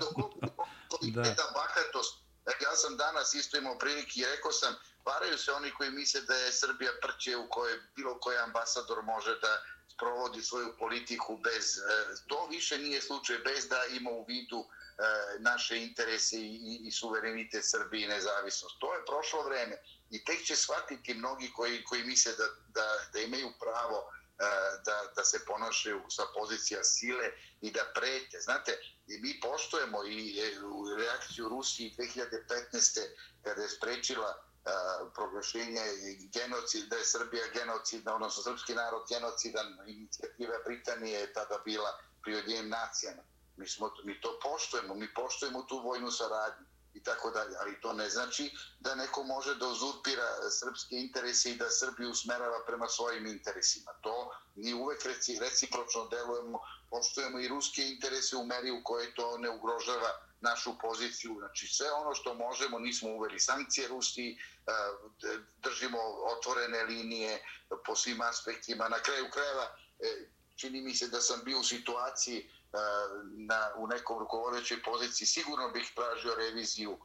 [0.00, 0.06] Do
[0.90, 2.12] koliko je da bahatost.
[2.62, 4.74] Ja sam danas isto imao prilike i rekao sam,
[5.04, 9.38] varaju se oni koji misle da je Srbija prće u kojoj bilo koji ambasador može
[9.40, 9.62] da
[9.98, 11.82] provodi svoju politiku bez, e,
[12.26, 14.68] to više nije slučaj, bez da ima u vidu e,
[15.38, 18.76] naše interese i, i suverenitet Srbije i nezavisnost.
[18.80, 19.76] To je prošlo vreme
[20.10, 24.44] i tek će shvatiti mnogi koji, koji misle da, da, da imaju pravo e,
[24.84, 28.40] da, da se ponašaju sa pozicija sile i da prete.
[28.40, 30.50] Znate, mi poštojemo i e,
[30.98, 33.00] reakciju Rusije 2015.
[33.42, 34.70] kada je sprečila e,
[35.14, 35.82] proglašenje
[36.32, 42.62] genocida, da je Srbija genocidna, odnosno srpski narod genocidan, inicijativa Britanije je tada bila pri
[42.62, 43.22] nacijama.
[43.56, 46.66] Mi, smo, mi to poštujemo, mi poštujemo tu vojnu saradnju
[47.06, 51.70] tako dalje, ali to ne znači da neko može da uzurpira srpske interese i da
[51.70, 53.92] Srbiju usmerava prema svojim interesima.
[54.00, 56.58] To mi uvek reci, recipročno delujemo,
[56.90, 61.36] poštujemo i ruske interese u meri u kojoj to ne ugrožava našu poziciju.
[61.38, 64.72] Znači sve ono što možemo, nismo uveli sankcije Rusiji, eh,
[65.56, 65.98] držimo
[66.36, 67.42] otvorene linije
[67.86, 68.88] po svim aspektima.
[68.88, 69.66] Na kraju krajeva
[69.98, 72.78] eh, čini mi se da sam bio u situaciji E,
[73.36, 76.98] na, u nekom rukovodećoj poziciji, sigurno bih tražio reviziju e,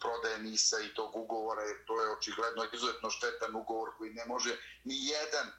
[0.00, 4.56] prodaje NISA i tog ugovora, jer to je očigledno izuzetno štetan ugovor koji ne može
[4.84, 5.52] ni jedan, e,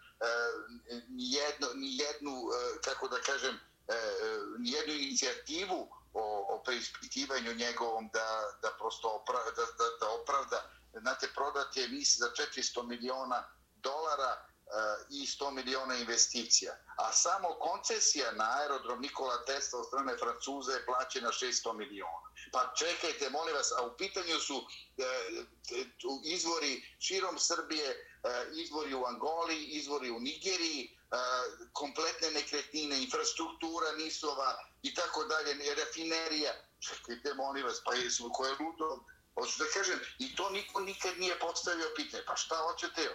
[1.09, 3.55] ni, jedno, ni jednu, e, kako da kažem,
[3.87, 3.95] e,
[4.59, 10.71] ni jednu inicijativu o, o preispitivanju njegovom da, da prosto opra, da, da, da opravda.
[10.99, 13.43] Znate, prodat je NISA za 400 miliona
[13.75, 14.45] dolara
[15.09, 16.73] i 100 miliona investicija.
[16.97, 22.27] A samo koncesija na aerodrom Nikola Tesla od strane Francuza je plaćena 600 miliona.
[22.51, 25.03] Pa čekajte, molim vas, a u pitanju su e,
[26.23, 27.95] izvori širom Srbije, e,
[28.53, 31.17] izvori u Angoli, izvori u Nigeriji, e,
[31.73, 36.53] kompletne nekretnine, infrastruktura Nisova i tako dalje, rafinerija.
[36.79, 39.05] Čekajte, molim vas, pa jesu koje ludo
[39.39, 42.23] Hoću da kažem, i to niko nikad nije postavio pitanje.
[42.27, 43.09] Pa šta hoćete?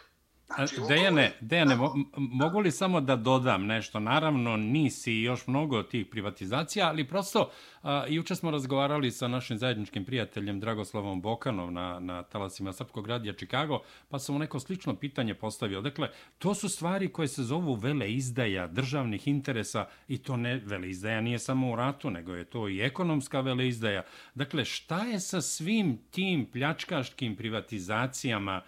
[0.55, 4.01] Znači, Dejane, Dejane mo mogu li samo da dodam nešto?
[4.01, 7.51] Naravno, nisi još mnogo tih privatizacija, ali prosto,
[7.83, 13.33] a, juče smo razgovarali sa našim zajedničkim prijateljem Dragoslavom Bokanov na, na talasima Srpkog radija
[13.33, 15.81] Čikago, pa sam mu neko slično pitanje postavio.
[15.81, 16.09] Dakle,
[16.39, 21.21] to su stvari koje se zovu vele izdaja državnih interesa i to ne vele izdaja
[21.21, 24.03] nije samo u ratu, nego je to i ekonomska vele izdaja.
[24.35, 28.63] Dakle, šta je sa svim tim pljačkaškim privatizacijama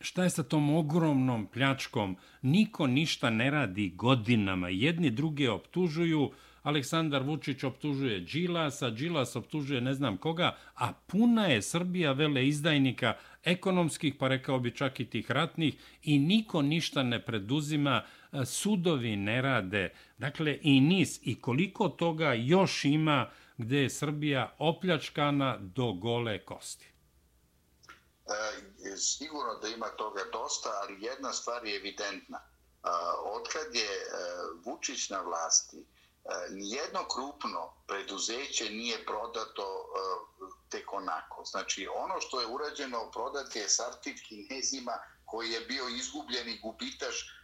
[0.00, 2.16] šta je sa tom ogromnom pljačkom?
[2.42, 4.68] Niko ništa ne radi godinama.
[4.68, 6.30] Jedni druge optužuju,
[6.62, 13.14] Aleksandar Vučić optužuje Đilasa, Đilas optužuje ne znam koga, a puna je Srbija vele izdajnika
[13.44, 19.16] ekonomskih, pa rekao bi čak i tih ratnih, i niko ništa ne preduzima, e, sudovi
[19.16, 19.88] ne rade.
[20.18, 23.28] Dakle, i nis, i koliko toga još ima
[23.58, 26.95] gde je Srbija opljačkana do gole kosti?
[28.26, 32.38] E, sigurno da ima toga dosta, ali jedna stvar je evidentna.
[32.38, 32.88] E,
[33.24, 34.08] Odkad je e,
[34.64, 35.86] Vučić na vlasti,
[36.50, 39.86] nijedno krupno preduzeće nije prodato
[40.68, 41.44] tek onako.
[41.44, 44.92] Znači, ono što je urađeno prodati je Sartid kinezima
[45.24, 47.36] koji je bio izgubljeni gubitaš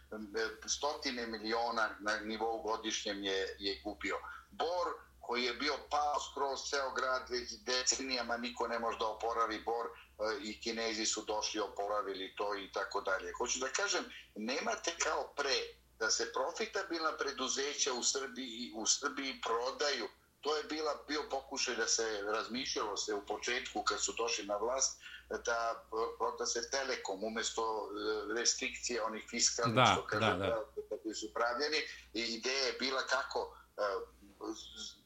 [0.67, 4.17] stotine miliona na nivou godišnjem je, je gubio.
[4.51, 4.87] Bor
[5.25, 9.87] koji je bio pao skroz ceo grad već decenijama, niko ne može da oporavi Bor,
[10.19, 13.31] E, i kinezi su došli oporavili to i tako dalje.
[13.37, 14.03] Hoću da kažem,
[14.35, 15.55] nemate kao pre
[15.99, 20.07] da se profitabilna preduzeća u Srbiji, u Srbiji prodaju.
[20.41, 24.57] To je bila bio pokušaj da se razmišljalo se u početku kad su došli na
[24.57, 25.01] vlast
[25.45, 25.85] da
[26.17, 30.45] proda se Telekom umjesto e, restrikcije onih fiskalnih da, što kažem, da,
[30.89, 30.97] da.
[31.03, 31.77] koji su pravljeni.
[32.13, 33.81] I ideja je bila kako e,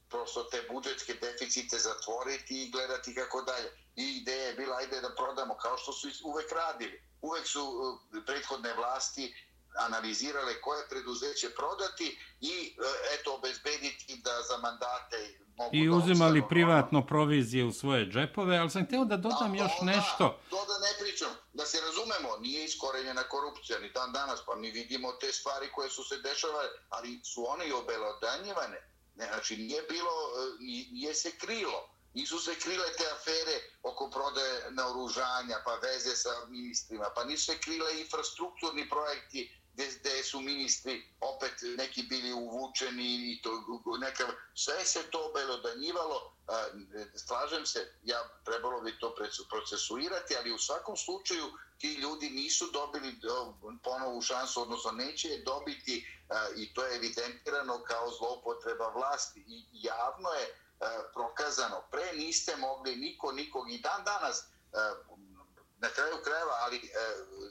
[0.09, 3.69] prosto te budžetske deficite zatvoriti i gledati kako dalje.
[3.95, 7.01] I ideja je bila, ajde da prodamo, kao što su uvek radili.
[7.21, 9.33] Uvek su uh, prethodne vlasti
[9.77, 12.85] analizirale koje preduzeće prodati i uh,
[13.19, 18.69] eto obezbediti da za mandate mogu I uzimali da privatno provizije u svoje džepove, ali
[18.69, 20.39] sam htio da dodam da, još da, nešto.
[20.49, 24.71] To da ne pričam, da se razumemo, nije iskorenjena korupcija ni dan danas, pa mi
[24.71, 28.96] vidimo te stvari koje su se dešavale, ali su one i obelodanjivane.
[29.17, 30.59] Ne, znači, nije bilo, e,
[30.91, 31.89] nije se krilo.
[32.13, 37.59] Nisu se krile te afere oko prodaje naoružanja, pa veze sa ministrima, pa nisu se
[37.59, 43.51] krile infrastrukturni projekti gde, gde su ministri opet neki bili uvučeni i to
[43.99, 44.23] neka
[44.55, 46.33] sve se to obelodanjivalo
[47.27, 49.15] slažem se ja trebalo bi to
[49.49, 51.45] procesuirati ali u svakom slučaju
[51.77, 53.19] ti ljudi nisu dobili
[53.83, 56.07] ponovu šansu odnosno neće je dobiti
[56.55, 59.39] i to je evidentirano kao zloupotreba vlasti.
[59.47, 60.59] I javno je
[61.13, 64.43] prokazano pre niste mogli niko nikog i dan danas
[65.77, 66.91] na kraju krajeva ali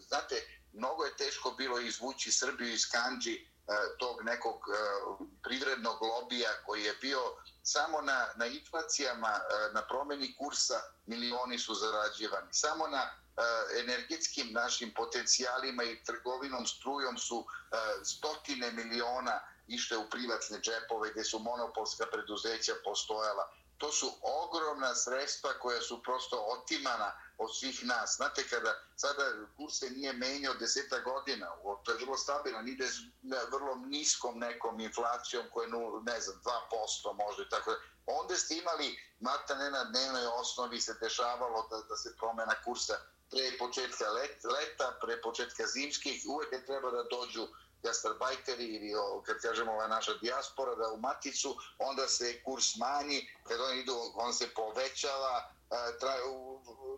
[0.01, 3.47] znate mnogo je teško bilo izvući Srbiju iz kanđi e,
[3.99, 4.79] tog nekog e,
[5.43, 7.21] privrednog lobija koji je bio
[7.63, 12.49] samo na, na inflacijama, e, na promeni kursa milioni su zarađivani.
[12.53, 13.11] Samo na
[13.81, 17.47] energetskim našim potencijalima i trgovinom strujom su
[18.05, 25.51] stotine miliona išle u privatne džepove gdje su monopolska preduzeća postojala to su ogromna sredstva
[25.53, 28.17] koja su prosto otimana od svih nas.
[28.17, 29.23] Znate, kada sada
[29.57, 31.47] kurs se nije menjao deseta godina,
[31.85, 32.97] to je vrlo stabilan, ide s
[33.53, 36.41] vrlo niskom nekom inflacijom koja je, ne znam,
[36.73, 37.77] 2% možda i tako da.
[38.07, 42.95] Onda ste imali, mata ne na dnevnoj osnovi se dešavalo da, da se promena kursa
[43.31, 47.47] pre početka let, leta, pre početka zimskih, uvek je treba da dođu
[47.83, 53.29] gastarbajteri ili o, kad kažemo ova naša dijaspora da u maticu, onda se kurs manji,
[53.49, 55.57] kad oni idu, on se povećava,
[56.01, 56.15] tra,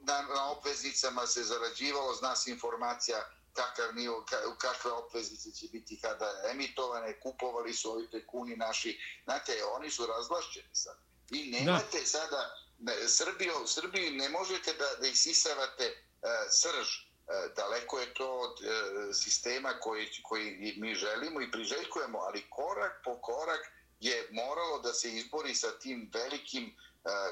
[0.00, 4.24] na, na obveznicama se zarađivalo, zna se informacija kakav nivo,
[4.58, 10.74] kakve obveznice će biti kada emitovane, kupovali su ovi tekuni naši, znate, oni su razvlašćeni
[10.74, 10.96] sad.
[11.30, 12.06] I nemate da.
[12.06, 18.28] sada, ne, Srbiju, Srbiju ne možete da, da isisavate E, srž, e, daleko je to
[18.40, 23.60] od e, sistema koji, koji mi želimo i priželjkujemo, ali korak po korak
[24.00, 26.76] je moralo da se izbori sa tim velikim,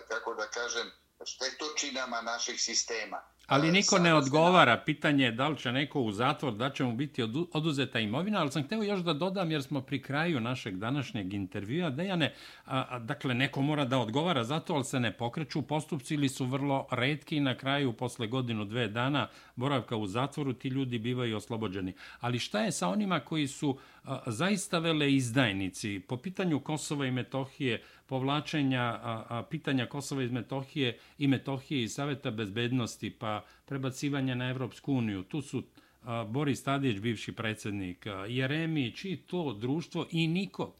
[0.08, 0.90] kako da kažem,
[1.24, 3.22] štetočinama naših sistema.
[3.46, 4.82] Ali niko ne odgovara.
[4.86, 8.50] Pitanje je da li će neko u zatvor, da će mu biti oduzeta imovina, ali
[8.50, 12.32] sam hteo još da dodam, jer smo pri kraju našeg današnjeg intervjua, Dejane,
[12.64, 16.28] a, a, dakle, neko mora da odgovara za to, ali se ne pokreću postupci ili
[16.28, 20.98] su vrlo redki i na kraju, posle godinu, dve dana boravka u zatvoru, ti ljudi
[20.98, 21.92] bivaju oslobođeni.
[22.20, 27.10] Ali šta je sa onima koji su a, zaista vele izdajnici po pitanju Kosova i
[27.10, 34.34] Metohije, povlačenja a, a, pitanja Kosova iz Metohije i Metohije i Saveta bezbednosti, pa prebacivanja
[34.34, 35.22] na Evropsku uniju.
[35.22, 35.62] Tu su
[36.02, 40.74] a, Boris Tadić, bivši predsjednik, a, Jeremić i to društvo i niko,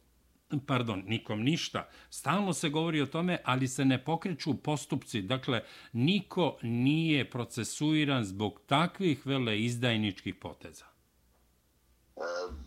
[0.65, 1.89] pardon, nikom ništa.
[2.09, 5.21] Stalno se govori o tome, ali se ne pokreću postupci.
[5.21, 5.61] Dakle,
[5.93, 10.96] niko nije procesuiran zbog takvih vele izdajničkih poteza.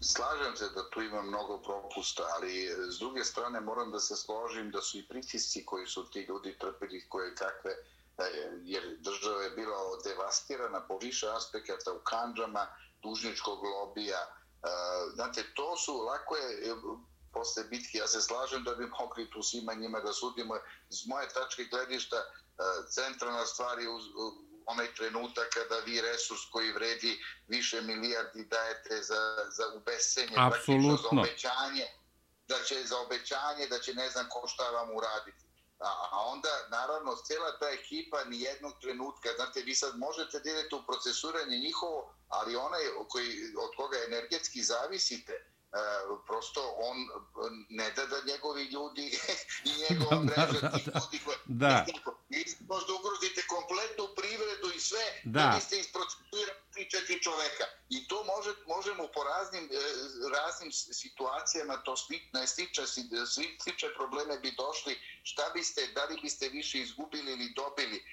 [0.00, 4.16] Slažem se da tu ima mnogo propusta, ali e, s druge strane moram da se
[4.16, 7.78] složim da su i pritisci koji su ti ljudi trpili koje kakve, e,
[8.62, 12.66] jer država je bila devastirana po više aspekata u kanđama
[13.02, 14.18] dužničkog lobija.
[14.18, 14.68] E,
[15.14, 16.74] znate, to su, lako je
[17.32, 20.54] posle bitke, ja se slažem da bi mogli tu svima njima da sudimo.
[20.90, 22.16] Iz moje tačke gledišta,
[22.88, 23.88] centralna stvar je
[24.66, 27.18] onaj trenutak kada vi resurs koji vredi
[27.48, 30.96] više milijardi dajete za, za ubesenje, Apsolutno.
[30.96, 31.86] za obećanje,
[32.48, 35.44] da će za obećanje, da će ne znam ko šta vam uraditi.
[35.78, 40.50] A, a onda, naravno, cijela ta ekipa ni jednog trenutka, znate, vi sad možete da
[40.50, 45.46] idete u procesuranje njihovo, ali onaj koji, od koga energetski zavisite,
[46.26, 46.96] prosto on
[47.68, 49.18] ne da da njegovi ljudi
[49.68, 51.86] i njegova mreža da, da, ljudi koje, da.
[52.28, 57.64] vi možda ugrozite kompletnu privredu i sve da, da biste isprocesuirali tri četiri čoveka.
[57.88, 59.76] I to može, možemo po raznim e,
[60.36, 62.84] raznim situacijama to slične slične,
[63.62, 67.96] slične probleme bi došli šta biste, da li biste više izgubili ili dobili.
[67.96, 68.04] E,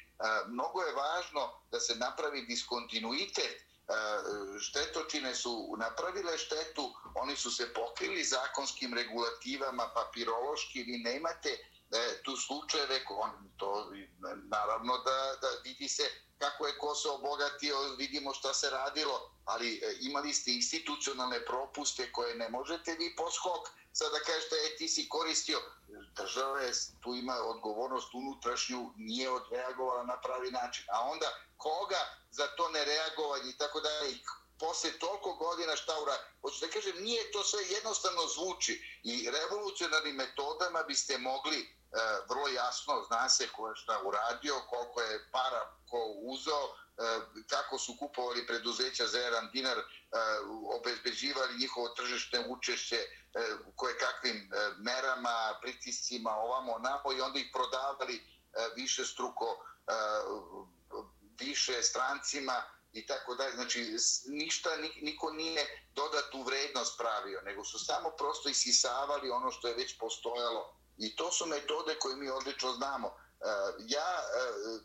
[0.48, 7.74] mnogo je važno da se napravi diskontinuitet E, štetočine su napravile štetu, oni su se
[7.74, 13.91] pokrili zakonskim regulativama, papirološki, vi nemate imate tu slučajeve, on, to
[14.49, 16.03] naravno da, da vidi se
[16.38, 22.11] kako je ko se obogatio, vidimo šta se radilo, ali e, imali ste institucionalne propuste
[22.11, 25.59] koje ne možete vi poskok sad da kažete, e, ti si koristio,
[26.16, 26.72] država je,
[27.03, 30.86] tu ima odgovornost unutrašnju, nije odreagovala na pravi način.
[30.89, 31.26] A onda,
[31.57, 32.01] koga
[32.38, 34.15] za to nereagovanje i tako da i
[34.59, 36.15] posle toliko godina šta ura...
[36.41, 38.73] Hoću da kažem, nije to sve jednostavno zvuči.
[39.03, 41.67] I revolucionarnim metodama biste mogli e,
[42.29, 45.99] vrlo jasno, zna se ko je šta uradio, koliko je para ko
[46.33, 46.63] uzeo,
[46.97, 49.83] E, kako su kupovali preduzeća za jedan dinar, e,
[50.79, 53.07] obezbeđivali njihovo tržište učešće e,
[53.75, 58.21] koje kakvim e, merama, pritiscima, ovamo, namo i onda ih prodavali e,
[58.75, 59.45] više struko,
[59.88, 59.93] e,
[61.39, 62.63] više strancima
[62.93, 63.55] i tako dalje.
[63.55, 63.95] Znači,
[64.27, 64.69] ništa,
[65.01, 70.77] niko nije dodatu vrednost pravio, nego su samo prosto isisavali ono što je već postojalo.
[70.97, 73.07] I to su metode koje mi odlično znamo.
[73.07, 73.13] E,
[73.88, 74.79] ja e,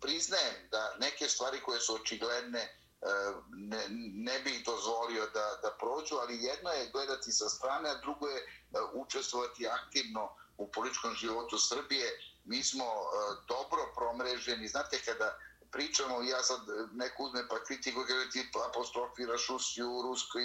[0.00, 2.68] priznajem da neke stvari koje su očigledne e,
[3.50, 8.28] ne, ne bih dozvolio da, da prođu, ali jedno je gledati sa strane, a drugo
[8.28, 8.46] je
[8.92, 12.18] učestvovati aktivno u političkom životu Srbije.
[12.44, 12.84] Mi smo
[13.48, 14.68] dobro promreženi.
[14.68, 15.38] Znate, kada
[15.72, 20.38] pričamo, ja sad e, neko uzme pa kritiku, kaže ti apostrofiraš Rusiju, Rusko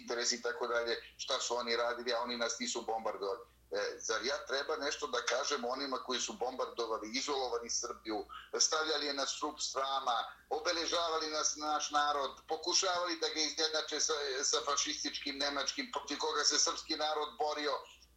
[0.00, 3.40] interes i tako dalje, šta su oni radili, a oni nas nisu bombardovali.
[3.70, 8.24] E, zar ja treba nešto da kažem onima koji su bombardovali, izolovani Srbiju,
[8.58, 10.16] stavljali je na strup strama,
[10.50, 14.14] obeležavali nas naš narod, pokušavali da ga izjednače sa,
[14.44, 17.74] sa fašističkim nemačkim, protiv koga se srpski narod borio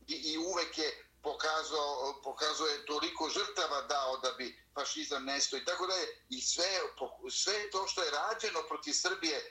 [0.08, 5.66] i, i uvek je pokazao, pokazao je toliko žrtava dao da bi fašizam nesto i
[5.66, 6.80] tako da je i sve,
[7.32, 9.44] sve to što je rađeno protiv Srbije e,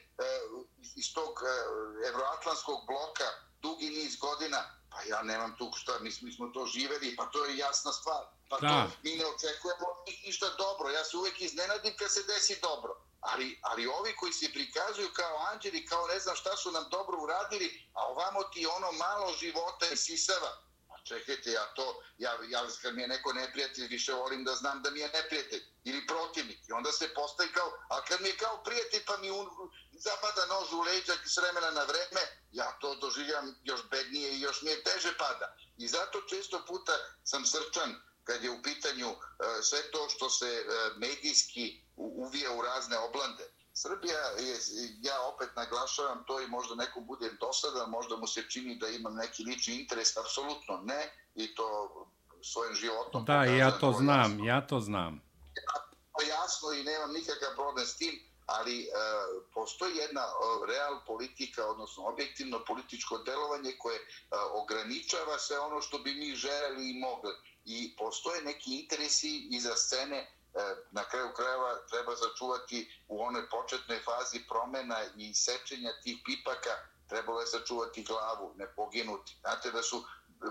[0.97, 3.29] iz tog e, evroatlantskog bloka
[3.63, 7.45] dugi niz godina Pa ja nemam tu šta, mi, mi smo to živeli, pa to
[7.45, 8.25] je jasna stvar.
[8.49, 8.69] Pa da.
[8.69, 9.87] to mi ne očekujemo
[10.27, 10.91] ništa dobro.
[10.91, 12.93] Ja se uvek iznenadim kad se desi dobro.
[13.21, 17.23] Ali, ali ovi koji se prikazuju kao anđeli, kao ne znam šta su nam dobro
[17.23, 20.51] uradili, a ovamo ti ono malo života i sisava.
[21.05, 24.91] Čekajte, ja to, ja, ja kad mi je neko neprijatelj, više volim da znam da
[24.91, 26.69] mi je neprijatelj ili protivnik.
[26.69, 29.49] I onda se postaje kao, a kad mi je kao prijatelj, pa mi un,
[29.93, 32.23] zapada nož u leđa s vremena na vreme,
[32.53, 35.57] ja to doživljam još bednije i još mi je teže pada.
[35.79, 36.93] I zato često puta
[37.25, 37.95] sam srčan
[38.25, 39.19] kad je u pitanju uh,
[39.63, 43.60] sve to što se uh, medijski uvije u razne oblande.
[43.83, 44.55] Srbija je,
[45.03, 49.15] ja opet naglašavam to i možda neko bude dosadan, možda mu se čini da imam
[49.15, 51.01] neki lični interes, apsolutno ne,
[51.35, 51.67] i to
[52.43, 53.25] svojim životom.
[53.25, 54.47] Da, ja to znam, jasno.
[54.47, 55.21] ja to znam.
[55.57, 55.77] Ja,
[56.35, 58.15] jasno i nemam nikakav problem s tim,
[58.47, 58.89] ali e,
[59.55, 60.25] postoji jedna
[60.69, 64.03] real politika, odnosno objektivno političko delovanje koje e,
[64.53, 67.35] ograničava sve ono što bi mi želeli i mogli.
[67.65, 73.49] I postoje neki interesi iza scene, e, E, na kraju krajeva treba začuvati u onoj
[73.49, 76.75] početnoj fazi promena i sečenja tih pipaka,
[77.09, 79.37] trebalo je sačuvati glavu, ne poginuti.
[79.41, 80.05] Znate da su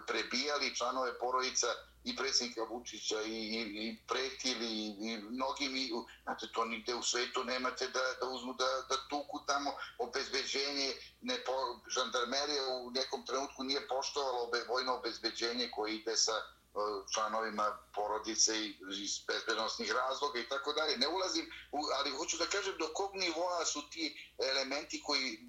[0.08, 1.68] prebijali članove porodica
[2.04, 5.91] i predsjednika Vučića i, i, i pretili i, i mnogim i,
[6.24, 11.38] znate, to nigde u svetu nemate da, da uzmu da, da tuku tamo obezbeđenje, ne
[11.45, 11.52] po,
[11.88, 16.32] žandarmerija u nekom trenutku nije poštovalo obe, vojno obezbeđenje koje ide sa
[16.76, 16.80] E,
[17.13, 20.97] članovima porodice i iz bezbednostnih razloga i tako dalje.
[20.97, 25.39] Ne ulazim, u, ali hoću da kažem do kog nivoa su ti elementi koji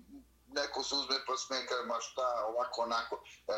[0.52, 3.24] neko se uzme pa smeka, ma šta, ovako, onako.
[3.48, 3.52] E,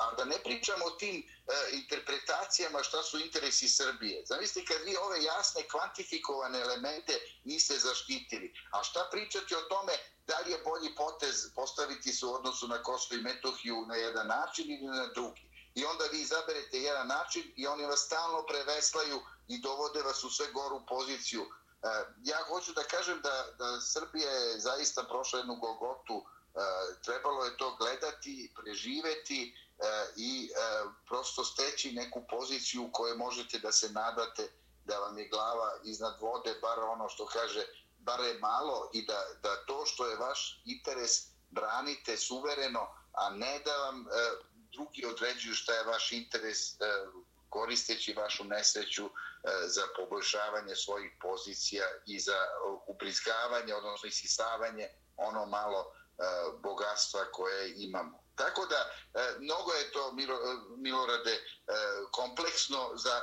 [0.00, 1.22] a da ne pričamo o tim e,
[1.72, 4.24] interpretacijama šta su interesi Srbije.
[4.26, 7.12] Zamislite kad vi ove jasne kvantifikovane elemente
[7.44, 8.54] niste zaštitili.
[8.72, 9.92] A šta pričati o tome
[10.26, 14.26] da li je bolji potez postaviti se u odnosu na Kosovo i Metohiju na jedan
[14.26, 15.49] način ili na drugi.
[15.74, 20.30] I onda vi izaberete jedan način i oni vas stalno preveslaju i dovode vas u
[20.30, 21.42] sve goru poziciju.
[21.42, 21.48] E,
[22.24, 26.60] ja hoću da kažem da, da Srbija je zaista prošla jednu gogotu, e,
[27.04, 29.84] trebalo je to gledati, preživeti e,
[30.16, 30.50] i
[31.06, 34.52] prosto steći neku poziciju u kojoj možete da se nadate
[34.84, 37.66] da vam je glava iznad vode, bar ono što kaže,
[37.98, 41.12] bar je malo i da, da to što je vaš interes
[41.50, 44.06] branite suvereno, a ne da vam
[44.72, 46.58] drugi određuju šta je vaš interes
[47.50, 49.10] koristeći vašu nesreću e,
[49.66, 52.38] za poboljšavanje svojih pozicija i za
[52.86, 55.92] uprizgavanje, odnosno isisavanje ono malo e,
[56.62, 58.20] bogatstva koje imamo.
[58.34, 58.80] Tako da,
[59.20, 60.36] e, mnogo je to, Milo,
[60.76, 61.36] Milorade,
[62.10, 63.14] kompleksno za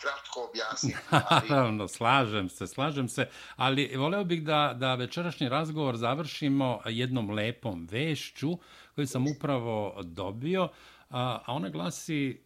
[0.00, 0.98] kratko objasniti.
[1.58, 1.88] Ali...
[1.88, 8.58] slažem se, slažem se, ali voleo bih da, da večerašnji razgovor završimo jednom lepom vešću
[8.98, 10.68] koju sam upravo dobio,
[11.10, 12.40] a ona glasi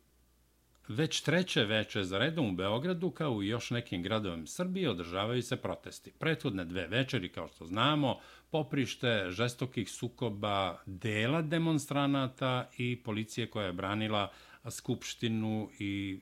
[0.88, 5.57] već treće veče za redom u Beogradu, kao i još nekim gradovima Srbije, održavaju se
[5.57, 6.12] protesti.
[6.18, 8.18] Prethodne dve večeri, kao što znamo,
[8.50, 14.32] poprište žestokih sukoba dela demonstranata i policije koja je branila
[14.70, 16.20] skupštinu i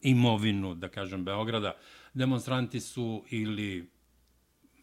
[0.00, 1.76] imovinu, da kažem, Beograda.
[2.14, 3.90] Demonstranti su ili,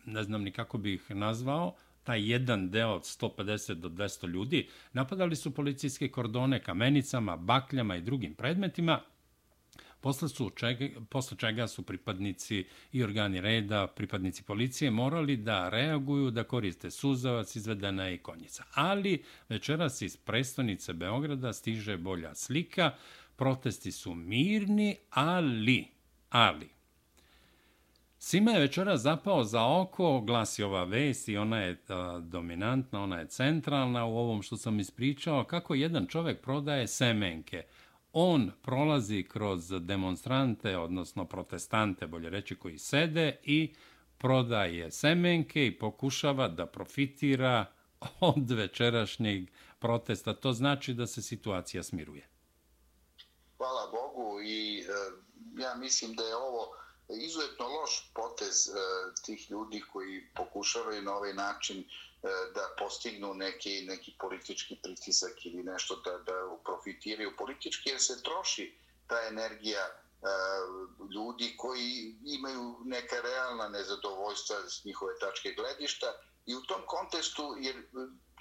[0.06, 1.76] ne znam ni kako bih ih nazvao,
[2.08, 8.02] taj jedan deo od 150 do 200 ljudi, napadali su policijske kordone kamenicama, bakljama i
[8.02, 9.02] drugim predmetima,
[10.02, 16.32] posle, su čega, posle čega su pripadnici i organi reda, pripadnici policije, morali da reaguju,
[16.32, 18.64] da koriste suzavac, izvedena i konjica.
[18.74, 22.92] Ali večeras iz prestonice Beograda stiže bolja slika,
[23.36, 25.88] protesti su mirni, ali,
[26.30, 26.77] ali,
[28.30, 33.20] Svima je večera zapao za oko, glasi ova vest i ona je a, dominantna, ona
[33.20, 37.64] je centralna u ovom što sam ispričao, kako jedan čovek prodaje semenke.
[38.14, 43.74] On prolazi kroz demonstrante, odnosno protestante, bolje reći, koji sede i
[44.18, 47.66] prodaje semenke i pokušava da profitira
[48.20, 49.50] od večerašnjeg
[49.80, 50.34] protesta.
[50.34, 52.28] To znači da se situacija smiruje.
[53.58, 54.84] Hvala Bogu i e,
[55.62, 58.72] ja mislim da je ovo izuzetno loš potez e,
[59.26, 61.86] tih ljudi koji pokušavaju na ovaj način e,
[62.56, 67.38] da postignu neki, neki politički pritisak ili nešto da, da profitiraju.
[67.38, 68.78] Politički, jer se troši
[69.08, 69.92] ta energija e,
[71.14, 76.14] ljudi koji imaju neka realna nezadovoljstva s njihove tačke gledišta
[76.46, 77.76] i u tom kontestu jer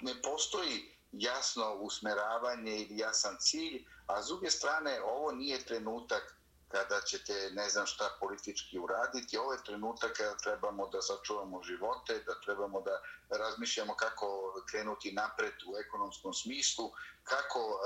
[0.01, 6.37] ne postoji jasno usmeravanje ili jasan cilj, a s druge strane ovo nije trenutak
[6.67, 9.37] kada ćete ne znam šta politički uraditi.
[9.37, 14.27] Ovo je trenutak kada trebamo da sačuvamo živote, da trebamo da razmišljamo kako
[14.69, 16.91] krenuti napred u ekonomskom smislu,
[17.23, 17.77] kako uh,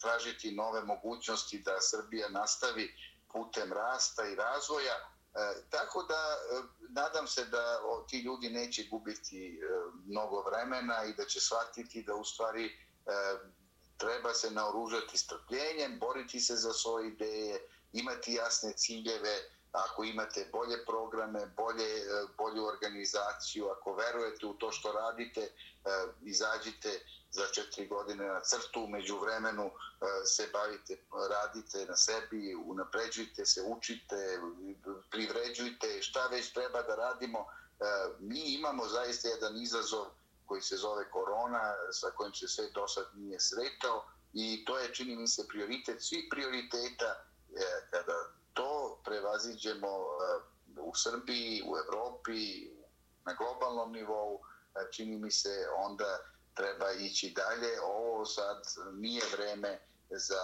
[0.00, 2.94] tražiti nove mogućnosti da Srbija nastavi
[3.32, 4.94] putem rasta i razvoja.
[5.34, 9.60] E, tako da e, nadam se da o, ti ljudi neće gubiti e,
[10.06, 12.70] mnogo vremena i da će shvatiti da u stvari e,
[13.96, 17.60] treba se naoružati strpljenjem, boriti se za svoje ideje,
[17.92, 19.36] imati jasne ciljeve,
[19.72, 25.50] ako imate bolje programe, bolje, eh, bolju organizaciju, ako verujete u to što radite, eh,
[26.22, 30.96] izađite za četiri godine na crtu, među vremenu eh, se bavite,
[31.30, 34.40] radite na sebi, unapređujte se, učite,
[35.10, 37.46] privređujte, šta već treba da radimo.
[38.18, 40.06] Mi imamo zaista jedan izazov
[40.46, 44.94] koji se zove korona, sa kojim se sve do sad nije sretao i to je,
[44.94, 48.14] čini mi se, prioritet svih prioriteta E, kada
[48.54, 50.00] to prevaziđemo e,
[50.80, 52.70] u Srbiji, u Evropi,
[53.24, 56.18] na globalnom nivou, e, čini mi se onda
[56.54, 57.80] treba ići dalje.
[57.82, 59.80] Ovo sad nije vreme
[60.10, 60.42] za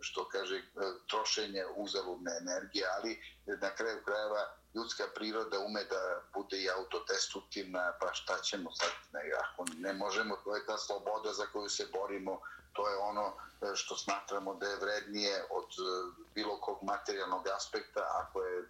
[0.00, 0.62] što kaže
[1.10, 8.12] trošenje uzaludne energije, ali na kraju krajeva ljudska priroda ume da bude i autodestruktivna, pa
[8.12, 12.40] šta ćemo sad, ne, ako ne možemo, to je ta sloboda za koju se borimo,
[12.76, 18.00] to je ono e, što smatramo da je vrednije od e, bilo kog materijalnog aspekta,
[18.22, 18.68] ako je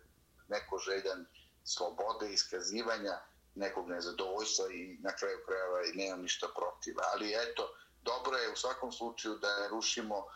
[0.49, 1.27] neko željan
[1.65, 3.19] slobode, iskazivanja,
[3.55, 6.95] nekog nezadovoljstva i na kraju krajeva i nemam ništa protiv.
[7.13, 10.27] Ali eto, dobro je u svakom slučaju da ne rušimo e,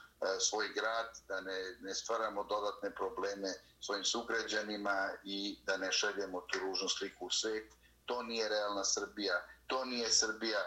[0.40, 6.58] svoj grad, da ne, ne stvaramo dodatne probleme svojim sugrađanima i da ne šaljemo tu
[6.58, 7.72] ružnu sliku u svet.
[8.04, 10.58] To nije realna Srbija, to nije Srbija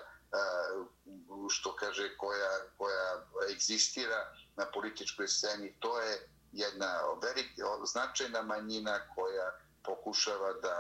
[1.50, 5.76] što kaže koja, koja egzistira na političkoj sceni.
[5.80, 9.52] To je jedna velika, značajna manjina koja
[9.84, 10.76] pokušava da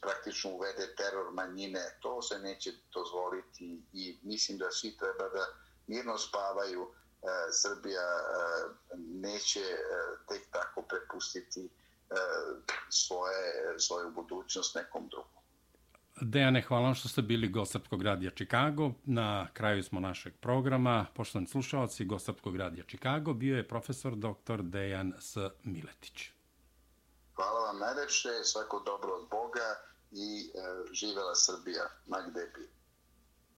[0.00, 1.98] praktično uvede teror manjine.
[2.00, 5.46] To se neće dozvoliti i mislim da svi treba da
[5.86, 6.92] mirno spavaju.
[6.92, 9.76] E, Srbija e, neće e,
[10.28, 11.70] tek tako prepustiti
[12.90, 15.43] svoje, svoju budućnost nekom drugom.
[16.20, 18.92] Dejane, hvala vam što ste bili gost Srpskog radija Čikago.
[19.04, 21.06] Na kraju smo našeg programa.
[21.14, 24.62] Poštovani slušalci, gost Srpskog radija Čikago bio je profesor dr.
[24.62, 25.36] Dejan S.
[25.64, 26.30] Miletić.
[27.34, 29.68] Hvala vam najlepše, svako dobro od Boga
[30.12, 32.68] i e, živela Srbija, Magdebi.